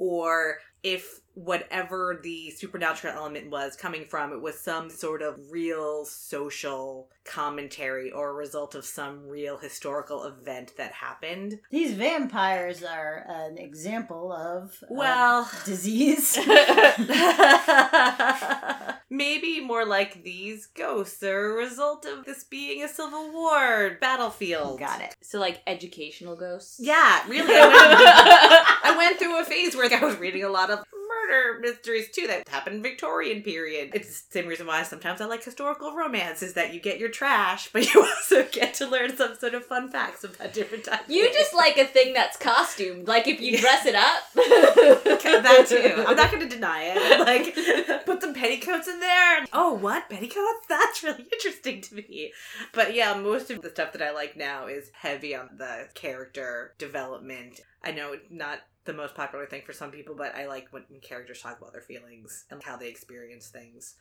or 0.00 0.56
if 0.82 1.20
whatever 1.34 2.18
the 2.22 2.50
supernatural 2.50 3.14
element 3.14 3.50
was 3.50 3.76
coming 3.76 4.06
from, 4.06 4.32
it 4.32 4.40
was 4.40 4.58
some 4.58 4.88
sort 4.88 5.20
of 5.20 5.38
real 5.50 6.06
social 6.06 7.10
commentary 7.24 8.10
or 8.10 8.30
a 8.30 8.34
result 8.34 8.74
of 8.74 8.84
some 8.84 9.26
real 9.26 9.58
historical 9.58 10.24
event 10.24 10.72
that 10.78 10.92
happened. 10.92 11.60
These 11.70 11.92
vampires 11.92 12.82
are 12.82 13.26
an 13.28 13.58
example 13.58 14.32
of 14.32 14.72
uh, 14.82 14.86
Well- 14.88 15.50
disease. 15.66 16.36
Maybe 19.10 19.58
more 19.60 19.84
like 19.84 20.22
these 20.22 20.66
ghosts 20.66 21.22
are 21.24 21.52
a 21.52 21.54
result 21.54 22.06
of 22.06 22.24
this 22.24 22.44
being 22.44 22.84
a 22.84 22.88
Civil 22.88 23.32
War 23.32 23.98
battlefield. 24.00 24.78
Got 24.78 25.00
it. 25.00 25.16
So 25.20 25.40
like 25.40 25.62
educational 25.66 26.36
ghosts. 26.36 26.78
Yeah, 26.80 27.28
really. 27.28 27.54
I 27.54 28.84
went, 28.84 28.94
I 28.94 28.96
went 28.96 29.18
through 29.18 29.40
a 29.40 29.44
phase 29.44 29.74
where 29.74 29.92
I 29.92 30.04
was 30.04 30.16
reading 30.18 30.44
a 30.44 30.48
lot 30.48 30.70
of 30.70 30.84
murder 31.30 31.60
mysteries 31.60 32.10
too 32.10 32.26
that 32.26 32.48
happened 32.48 32.76
in 32.76 32.82
Victorian 32.82 33.42
period. 33.42 33.90
It's 33.94 34.22
the 34.22 34.40
same 34.40 34.48
reason 34.48 34.66
why 34.66 34.82
sometimes 34.82 35.20
I 35.20 35.26
like 35.26 35.44
historical 35.44 35.94
romance 35.94 36.42
is 36.42 36.54
that 36.54 36.74
you 36.74 36.80
get 36.80 36.98
your 36.98 37.08
trash, 37.08 37.70
but 37.72 37.92
you 37.92 38.00
also 38.04 38.46
get 38.50 38.74
to 38.74 38.86
learn 38.86 39.16
some 39.16 39.36
sort 39.36 39.54
of 39.54 39.64
fun 39.64 39.90
facts 39.90 40.24
about 40.24 40.52
different 40.52 40.84
times. 40.84 41.02
You 41.08 41.32
just 41.32 41.54
like 41.54 41.76
a 41.78 41.86
thing 41.86 42.12
that's 42.12 42.36
costumed. 42.36 43.08
Like 43.08 43.28
if 43.28 43.40
you 43.40 43.58
dress 43.58 43.86
it 43.86 43.94
up. 43.94 44.22
that 44.34 45.66
too. 45.68 46.04
I'm 46.06 46.16
not 46.16 46.30
going 46.30 46.48
to 46.48 46.54
deny 46.54 46.92
it. 46.94 47.20
Like, 47.20 48.06
put 48.06 48.20
some 48.20 48.34
petticoats 48.34 48.88
in 48.88 49.00
there. 49.00 49.46
Oh, 49.52 49.74
what 49.74 50.08
petticoats? 50.08 50.66
That's 50.68 51.02
really 51.02 51.26
interesting 51.32 51.80
to 51.82 51.94
me. 51.94 52.32
But 52.72 52.94
yeah, 52.94 53.14
most 53.14 53.50
of 53.50 53.62
the 53.62 53.70
stuff 53.70 53.92
that 53.92 54.02
I 54.02 54.12
like 54.12 54.36
now 54.36 54.66
is 54.66 54.90
heavy 54.92 55.34
on 55.34 55.50
the 55.56 55.88
character 55.94 56.74
development. 56.78 57.60
I 57.82 57.92
know 57.92 58.12
it's 58.12 58.30
not 58.30 58.60
the 58.90 58.96
most 58.96 59.14
popular 59.14 59.46
thing 59.46 59.62
for 59.64 59.72
some 59.72 59.90
people, 59.90 60.14
but 60.16 60.34
I 60.34 60.46
like 60.46 60.68
when 60.70 60.84
characters 61.00 61.40
talk 61.40 61.58
about 61.58 61.72
their 61.72 61.80
feelings 61.80 62.44
and 62.50 62.62
how 62.62 62.76
they 62.76 62.88
experience 62.88 63.48
things. 63.48 63.94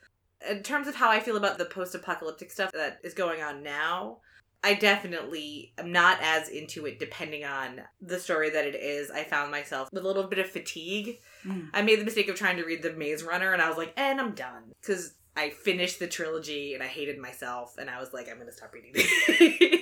In 0.49 0.63
terms 0.63 0.87
of 0.87 0.95
how 0.95 1.09
I 1.11 1.19
feel 1.19 1.37
about 1.37 1.57
the 1.57 1.65
post-apocalyptic 1.65 2.49
stuff 2.49 2.71
that 2.71 2.99
is 3.03 3.13
going 3.13 3.41
on 3.41 3.61
now, 3.61 4.17
I 4.63 4.73
definitely 4.73 5.73
am 5.77 5.91
not 5.91 6.19
as 6.21 6.49
into 6.49 6.85
it 6.85 6.99
depending 6.99 7.45
on 7.45 7.81
the 8.01 8.19
story 8.19 8.49
that 8.49 8.65
it 8.65 8.75
is. 8.75 9.11
I 9.11 9.23
found 9.23 9.51
myself 9.51 9.89
with 9.91 10.03
a 10.03 10.07
little 10.07 10.23
bit 10.23 10.39
of 10.39 10.49
fatigue. 10.49 11.19
Mm. 11.45 11.69
I 11.73 11.81
made 11.81 11.99
the 11.99 12.05
mistake 12.05 12.27
of 12.27 12.35
trying 12.35 12.57
to 12.57 12.65
read 12.65 12.81
The 12.81 12.93
Maze 12.93 13.23
Runner 13.23 13.53
and 13.53 13.61
I 13.61 13.69
was 13.69 13.77
like, 13.77 13.93
and 13.95 14.19
I'm 14.19 14.33
done. 14.33 14.73
Because 14.81 15.13
I 15.37 15.51
finished 15.51 15.99
the 15.99 16.07
trilogy 16.07 16.73
and 16.73 16.83
I 16.83 16.87
hated 16.87 17.19
myself 17.19 17.75
and 17.77 17.89
I 17.89 17.99
was 17.99 18.11
like, 18.11 18.27
I'm 18.27 18.35
going 18.35 18.47
to 18.47 18.53
stop 18.53 18.73
reading 18.73 18.91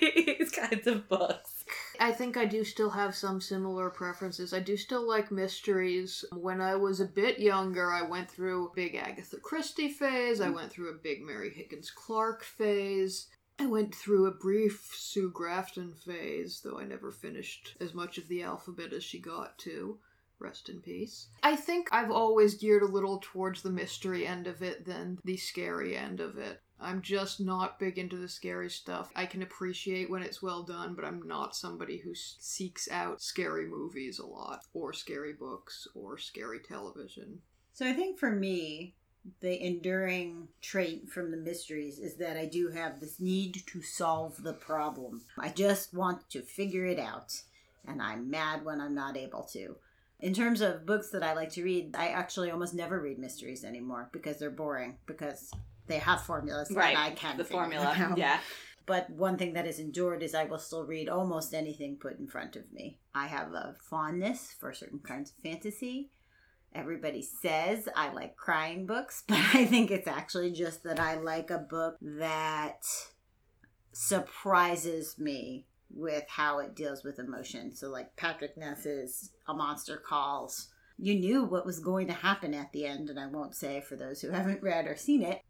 kinds 0.60 0.88
of 0.88 1.08
books. 1.08 1.66
I 2.00 2.12
think 2.12 2.38
I 2.38 2.46
do 2.46 2.64
still 2.64 2.92
have 2.92 3.16
some 3.16 3.42
similar 3.42 3.90
preferences. 3.90 4.54
I 4.54 4.60
do 4.60 4.78
still 4.78 5.08
like 5.08 5.32
mysteries. 5.32 6.24
When 6.32 6.62
I 6.62 6.76
was 6.76 7.00
a 7.00 7.06
bit 7.06 7.40
younger, 7.40 7.92
I 7.92 8.04
went 8.04 8.30
through 8.30 8.68
a 8.68 8.76
big 8.76 8.96
Agatha 8.96 9.38
Christie 9.38 9.90
phase. 9.90 10.42
I 10.42 10.50
went 10.50 10.72
through 10.72 10.90
a 10.90 11.04
big 11.04 11.22
Mary 11.22 11.52
Higgins 11.54 11.92
Clark 11.92 12.44
phase. 12.44 13.28
I 13.60 13.66
went 13.66 13.96
through 13.96 14.28
a 14.28 14.32
brief 14.32 14.94
Sue 14.96 15.32
Grafton 15.32 15.94
phase, 15.94 16.62
though 16.64 16.80
I 16.80 16.86
never 16.86 17.12
finished 17.12 17.76
as 17.80 17.94
much 17.94 18.18
of 18.18 18.28
the 18.28 18.44
alphabet 18.44 18.94
as 18.94 19.04
she 19.04 19.20
got 19.20 19.58
to. 19.60 19.98
Rest 20.40 20.70
in 20.70 20.82
peace. 20.82 21.30
I 21.42 21.56
think 21.56 21.90
I've 21.92 22.12
always 22.12 22.54
geared 22.54 22.84
a 22.84 22.88
little 22.88 23.20
towards 23.24 23.64
the 23.64 23.72
mystery 23.72 24.28
end 24.28 24.46
of 24.46 24.62
it 24.62 24.86
than 24.86 25.18
the 25.26 25.38
scary 25.38 25.98
end 25.98 26.20
of 26.20 26.38
it. 26.38 26.62
I'm 26.80 27.02
just 27.02 27.40
not 27.40 27.80
big 27.80 27.98
into 27.98 28.18
the 28.18 28.30
scary 28.30 28.70
stuff. 28.70 29.12
I 29.16 29.26
can 29.26 29.42
appreciate 29.42 30.10
when 30.10 30.22
it's 30.22 30.42
well 30.42 30.64
done, 30.64 30.94
but 30.94 31.06
I'm 31.06 31.24
not 31.24 31.56
somebody 31.56 31.98
who 31.98 32.14
seeks 32.14 32.90
out 32.92 33.22
scary 33.22 33.66
movies 33.66 34.20
a 34.20 34.26
lot, 34.26 34.62
or 34.74 34.94
scary 34.94 35.34
books, 35.34 35.88
or 35.96 36.18
scary 36.18 36.60
television. 36.60 37.40
So 37.74 37.88
I 37.88 37.94
think 37.94 38.20
for 38.20 38.32
me, 38.32 38.94
the 39.40 39.62
enduring 39.66 40.48
trait 40.62 41.10
from 41.10 41.32
the 41.32 41.38
mysteries 41.38 42.00
is 42.00 42.16
that 42.16 42.38
I 42.38 42.46
do 42.46 42.70
have 42.70 43.00
this 43.00 43.20
need 43.20 43.64
to 43.68 43.82
solve 43.82 44.42
the 44.44 44.54
problem. 44.54 45.22
I 45.38 45.50
just 45.50 45.94
want 45.94 46.30
to 46.30 46.42
figure 46.42 46.86
it 46.86 47.00
out, 47.00 47.42
and 47.86 48.02
I'm 48.02 48.30
mad 48.30 48.64
when 48.64 48.80
I'm 48.80 48.96
not 48.96 49.18
able 49.18 49.44
to. 49.54 49.76
In 50.20 50.34
terms 50.34 50.62
of 50.62 50.86
books 50.86 51.10
that 51.10 51.24
I 51.24 51.34
like 51.34 51.52
to 51.54 51.64
read, 51.64 51.96
I 51.96 52.08
actually 52.08 52.50
almost 52.50 52.74
never 52.74 53.00
read 53.00 53.20
mysteries 53.20 53.64
anymore 53.64 54.10
because 54.12 54.40
they're 54.40 54.50
boring 54.50 54.98
because 55.06 55.52
they 55.88 56.00
have 56.00 56.22
formulas 56.22 56.72
right. 56.72 56.98
I 56.98 57.12
can't 57.12 57.38
the 57.38 57.44
formula. 57.44 58.14
Yeah. 58.18 58.40
But 58.86 59.10
one 59.10 59.38
thing 59.38 59.54
that 59.54 59.66
has 59.66 59.80
endured 59.80 60.24
is 60.24 60.34
I 60.34 60.46
will 60.46 60.60
still 60.60 60.86
read 60.86 61.10
almost 61.10 61.54
anything 61.54 61.98
put 61.98 62.18
in 62.18 62.28
front 62.28 62.56
of 62.56 62.72
me. 62.72 63.00
I 63.14 63.28
have 63.28 63.52
a 63.52 63.76
fondness 63.82 64.56
for 64.58 64.72
certain 64.72 65.00
kinds 65.00 65.32
of 65.32 65.44
fantasy. 65.44 66.10
Everybody 66.74 67.22
says 67.22 67.90
I 67.96 68.14
like 68.14 68.38
crying 68.38 68.86
books, 68.86 69.24
but 69.28 69.40
I 69.54 69.66
think 69.66 69.92
it's 69.92 70.08
actually 70.08 70.52
just 70.52 70.84
that 70.84 71.00
I 71.00 71.16
like 71.16 71.50
a 71.50 71.58
book 71.58 71.98
that 72.02 72.86
surprises 73.92 75.18
me 75.18 75.66
with 75.90 76.24
how 76.28 76.60
it 76.60 76.76
deals 76.76 77.04
with 77.04 77.20
emotion. 77.20 77.76
So, 77.76 77.90
like 77.90 78.16
Patrick 78.16 78.58
Ness's 78.58 79.32
A 79.48 79.54
Monster 79.54 79.98
Calls, 79.98 80.70
you 80.98 81.16
knew 81.16 81.44
what 81.44 81.66
was 81.66 81.80
going 81.80 82.08
to 82.08 82.14
happen 82.14 82.54
at 82.54 82.72
the 82.72 82.86
end, 82.86 83.10
and 83.10 83.20
I 83.20 83.28
won't 83.28 83.56
say 83.56 83.82
for 83.82 83.96
those 83.96 84.22
who 84.22 84.32
haven't 84.32 84.64
read 84.64 84.88
or 84.88 84.96
seen 84.96 85.24
it. 85.24 85.42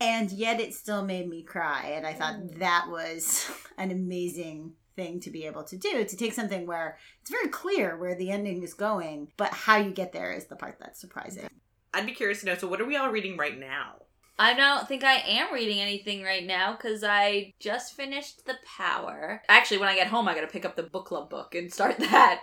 And 0.00 0.30
yet 0.32 0.60
it 0.60 0.74
still 0.74 1.04
made 1.04 1.28
me 1.28 1.42
cry. 1.42 1.92
And 1.94 2.06
I 2.06 2.14
thought 2.14 2.36
mm. 2.36 2.58
that 2.58 2.86
was 2.88 3.50
an 3.78 3.90
amazing 3.90 4.72
thing 4.96 5.20
to 5.20 5.30
be 5.30 5.46
able 5.46 5.64
to 5.64 5.76
do 5.76 6.04
to 6.04 6.16
take 6.16 6.32
something 6.32 6.66
where 6.66 6.98
it's 7.20 7.30
very 7.30 7.48
clear 7.48 7.96
where 7.96 8.14
the 8.14 8.30
ending 8.30 8.62
is 8.62 8.74
going, 8.74 9.28
but 9.36 9.52
how 9.52 9.76
you 9.76 9.90
get 9.90 10.12
there 10.12 10.32
is 10.32 10.46
the 10.46 10.56
part 10.56 10.76
that's 10.80 11.00
surprising. 11.00 11.48
I'd 11.92 12.06
be 12.06 12.12
curious 12.12 12.40
to 12.40 12.46
know 12.46 12.54
so, 12.54 12.68
what 12.68 12.80
are 12.80 12.86
we 12.86 12.96
all 12.96 13.10
reading 13.10 13.36
right 13.36 13.58
now? 13.58 13.94
I 14.38 14.54
don't 14.54 14.88
think 14.88 15.04
I 15.04 15.16
am 15.16 15.52
reading 15.52 15.80
anything 15.80 16.22
right 16.22 16.46
now 16.46 16.72
because 16.72 17.04
I 17.04 17.52
just 17.60 17.94
finished 17.94 18.46
The 18.46 18.54
Power. 18.64 19.42
Actually, 19.50 19.78
when 19.78 19.90
I 19.90 19.94
get 19.94 20.06
home, 20.06 20.28
I 20.28 20.34
gotta 20.34 20.46
pick 20.46 20.64
up 20.64 20.76
the 20.76 20.82
book 20.82 21.06
club 21.06 21.28
book 21.28 21.54
and 21.54 21.72
start 21.72 21.98
that. 21.98 22.42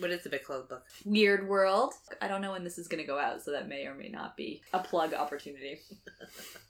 What 0.00 0.10
is 0.10 0.22
the 0.22 0.28
book 0.28 0.44
club 0.44 0.68
book? 0.68 0.82
Weird 1.04 1.48
World. 1.48 1.94
I 2.20 2.28
don't 2.28 2.42
know 2.42 2.52
when 2.52 2.64
this 2.64 2.78
is 2.78 2.88
gonna 2.88 3.06
go 3.06 3.18
out, 3.18 3.42
so 3.42 3.52
that 3.52 3.68
may 3.68 3.86
or 3.86 3.94
may 3.94 4.08
not 4.08 4.36
be 4.36 4.62
a 4.72 4.80
plug 4.80 5.14
opportunity. 5.14 5.80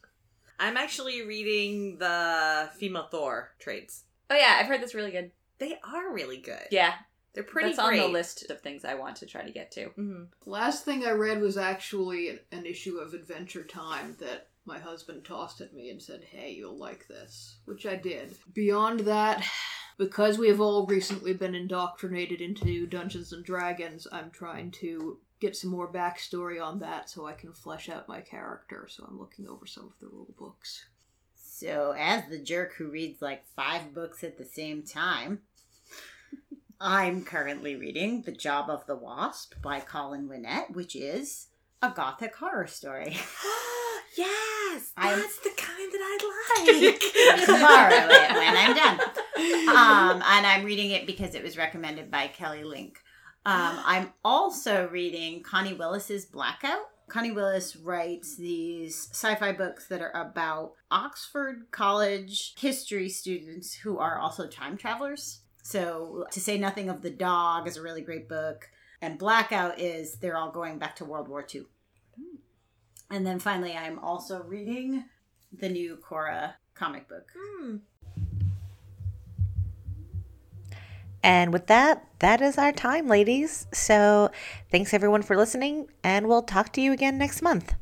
I'm 0.61 0.77
actually 0.77 1.23
reading 1.27 1.99
the 1.99 2.71
female 2.79 3.09
Thor 3.11 3.51
trades. 3.59 4.05
Oh 4.31 4.37
yeah, 4.37 4.57
I've 4.61 4.67
heard 4.67 4.81
that's 4.81 4.95
really 4.95 5.11
good. 5.11 5.33
They 5.59 5.77
are 5.83 6.13
really 6.13 6.39
good. 6.39 6.67
Yeah, 6.71 6.93
They're 7.35 7.43
pretty 7.43 7.71
that's 7.71 7.83
great. 7.89 8.01
on 8.01 8.07
the 8.07 8.13
list 8.13 8.49
of 8.51 8.61
things 8.61 8.85
I 8.85 8.95
want 8.95 9.17
to 9.17 9.27
try 9.27 9.43
to 9.43 9.51
get 9.51 9.71
to. 9.73 9.89
Mhm. 9.99 10.29
Last 10.47 10.85
thing 10.85 11.05
I 11.05 11.11
read 11.13 11.41
was 11.41 11.57
actually 11.57 12.29
an, 12.29 12.41
an 12.53 12.67
issue 12.67 12.99
of 12.99 13.15
Adventure 13.15 13.65
Time 13.65 14.17
that 14.21 14.49
my 14.67 14.79
husband 14.79 15.25
tossed 15.25 15.61
at 15.63 15.73
me 15.75 15.91
and 15.91 16.01
said, 16.01 16.23
Hey, 16.31 16.53
you'll 16.53 16.79
like 16.79 17.09
this, 17.09 17.57
which 17.65 17.87
I 17.87 17.97
did. 17.97 18.37
Beyond 18.53 19.01
that, 19.01 19.43
because 19.99 20.39
we 20.39 20.49
have 20.49 20.61
all 20.61 20.87
recently 20.87 21.33
been 21.33 21.55
indoctrinated 21.55 22.41
into 22.41 22.87
Dungeons 22.87 23.33
and 23.33 23.45
Dragons, 23.45 24.07
I'm 24.13 24.31
trying 24.31 24.71
to 24.73 25.19
get 25.41 25.57
some 25.57 25.71
more 25.71 25.91
backstory 25.93 26.63
on 26.63 26.79
that 26.81 27.09
so 27.11 27.27
I 27.27 27.33
can 27.33 27.53
flesh 27.53 27.89
out 27.89 28.09
my 28.09 28.21
character. 28.21 28.87
So 28.89 29.05
I'm 29.09 29.19
looking 29.19 29.49
over 29.49 29.67
some 29.67 29.85
of 29.85 29.93
the 30.01 30.07
rule 30.09 30.35
books. 30.39 30.85
So, 31.35 31.95
as 31.99 32.23
the 32.31 32.39
jerk 32.39 32.75
who 32.77 32.89
reads 32.91 33.21
like 33.21 33.45
five 33.55 33.93
books 33.95 34.25
at 34.25 34.39
the 34.39 34.45
same 34.45 34.83
time, 34.83 35.41
I'm 36.81 37.25
currently 37.25 37.77
reading 37.77 38.23
The 38.23 38.33
Job 38.33 38.71
of 38.71 38.87
the 38.87 38.97
Wasp 38.97 39.55
by 39.63 39.81
Colin 39.81 40.29
Winnette, 40.29 40.71
which 40.73 40.97
is 40.97 41.49
a 41.83 41.91
gothic 41.91 42.35
horror 42.37 42.67
story. 42.67 43.15
yes, 44.17 44.93
I'm- 44.97 45.19
that's 45.19 45.39
the 45.41 45.51
kind 45.57 45.93
that 45.93 46.01
I 46.01 46.19
like. 47.37 47.45
Tomorrow 47.45 48.09
it 48.11 48.33
when 48.35 48.57
I'm 48.57 48.75
done. 48.75 49.01
Um, 49.69 50.23
and 50.27 50.47
I'm 50.47 50.65
reading 50.65 50.91
it 50.93 51.07
because 51.07 51.35
it 51.35 51.43
was 51.43 51.57
recommended 51.59 52.11
by 52.11 52.29
Kelly 52.29 52.65
Link. 52.65 52.99
Um, 53.47 53.79
I'm 53.85 54.13
also 54.23 54.89
reading 54.89 55.43
Connie 55.43 55.73
Willis's 55.73 56.27
Blackout. 56.27 56.91
Connie 57.09 57.33
Willis 57.33 57.75
writes 57.75 58.37
these 58.37 59.09
sci-fi 59.13 59.53
books 59.53 59.89
that 59.89 60.01
are 60.01 60.13
about 60.13 60.75
Oxford 60.91 61.67
College 61.71 62.55
history 62.59 63.09
students 63.09 63.75
who 63.75 63.99
are 63.99 64.19
also 64.19 64.47
time 64.47 64.77
travelers. 64.77 65.41
So, 65.63 66.27
to 66.31 66.41
say 66.41 66.59
nothing 66.59 66.89
of 66.89 67.03
The 67.03 67.11
Dog 67.11 67.67
is 67.67 67.77
a 67.77 67.83
really 67.83 68.03
great 68.03 68.29
book, 68.29 68.71
and 69.03 69.19
Blackout 69.19 69.79
is 69.79 70.17
they're 70.17 70.37
all 70.37 70.53
going 70.53 70.79
back 70.79 70.97
to 70.97 71.05
World 71.05 71.29
War 71.29 71.45
II. 71.53 71.63
And 73.11 73.27
then 73.27 73.41
finally, 73.41 73.73
I'm 73.73 73.99
also 73.99 74.43
reading 74.43 75.05
the 75.53 75.69
new 75.69 75.97
Cora 75.97 76.57
comic 76.75 77.09
book. 77.09 77.33
Hmm. 77.37 77.77
And 81.23 81.53
with 81.53 81.67
that, 81.67 82.07
that 82.21 82.41
is 82.41 82.57
our 82.59 82.73
time, 82.73 83.07
ladies. 83.07 83.67
So 83.73 84.31
thanks 84.71 84.95
everyone 84.95 85.23
for 85.23 85.37
listening, 85.37 85.89
and 86.03 86.27
we'll 86.27 86.43
talk 86.43 86.73
to 86.73 86.81
you 86.81 86.93
again 86.93 87.19
next 87.19 87.43
month. 87.43 87.75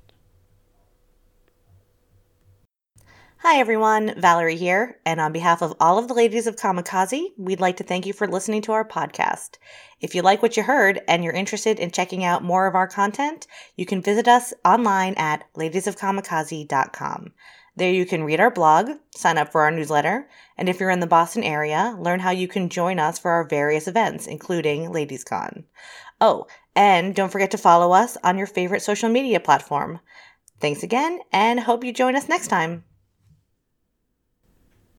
Hi 3.43 3.61
everyone, 3.61 4.21
Valerie 4.21 4.57
here, 4.57 4.99
and 5.07 5.21
on 5.21 5.31
behalf 5.31 5.63
of 5.63 5.73
all 5.79 5.97
of 5.97 6.09
the 6.09 6.15
ladies 6.15 6.49
of 6.49 6.57
Kamikaze, 6.57 7.29
we'd 7.39 7.61
like 7.61 7.77
to 7.77 7.85
thank 7.85 8.05
you 8.05 8.13
for 8.13 8.27
listening 8.27 8.63
to 8.63 8.73
our 8.73 8.85
podcast. 8.85 9.59
If 10.01 10.17
you 10.17 10.23
like 10.23 10.43
what 10.43 10.57
you 10.57 10.65
heard 10.65 11.01
and 11.07 11.23
you're 11.23 11.33
interested 11.33 11.79
in 11.79 11.93
checking 11.93 12.25
out 12.25 12.43
more 12.43 12.67
of 12.67 12.75
our 12.75 12.89
content, 12.89 13.47
you 13.77 13.87
can 13.87 14.03
visit 14.03 14.27
us 14.27 14.53
online 14.65 15.15
at 15.17 15.45
ladiesofkamikaze.com. 15.55 17.33
There 17.79 17.93
you 17.93 18.07
can 18.07 18.25
read 18.25 18.41
our 18.41 18.51
blog, 18.51 18.91
sign 19.15 19.39
up 19.39 19.53
for 19.53 19.61
our 19.61 19.71
newsletter, 19.71 20.29
and 20.57 20.69
if 20.69 20.81
you're 20.81 20.91
in 20.91 20.99
the 20.99 21.07
Boston 21.07 21.45
area, 21.45 21.97
learn 21.97 22.19
how 22.19 22.33
you 22.33 22.49
can 22.49 22.71
join 22.71 22.99
us 22.99 23.21
for 23.21 23.31
our 23.31 23.45
various 23.45 23.87
events, 23.87 24.27
including 24.27 24.91
LadiesCon. 24.91 25.63
Oh, 26.21 26.49
and 26.75 27.15
don't 27.15 27.31
forget 27.31 27.53
to 27.53 27.57
follow 27.57 27.93
us 27.93 28.17
on 28.25 28.37
your 28.37 28.49
favorite 28.49 28.83
social 28.83 29.09
media 29.09 29.39
platform. 29.39 30.01
Thanks 30.59 30.83
again, 30.83 31.21
and 31.31 31.61
hope 31.61 31.85
you 31.85 31.93
join 31.93 32.17
us 32.17 32.29
next 32.29 32.49
time. 32.49 32.83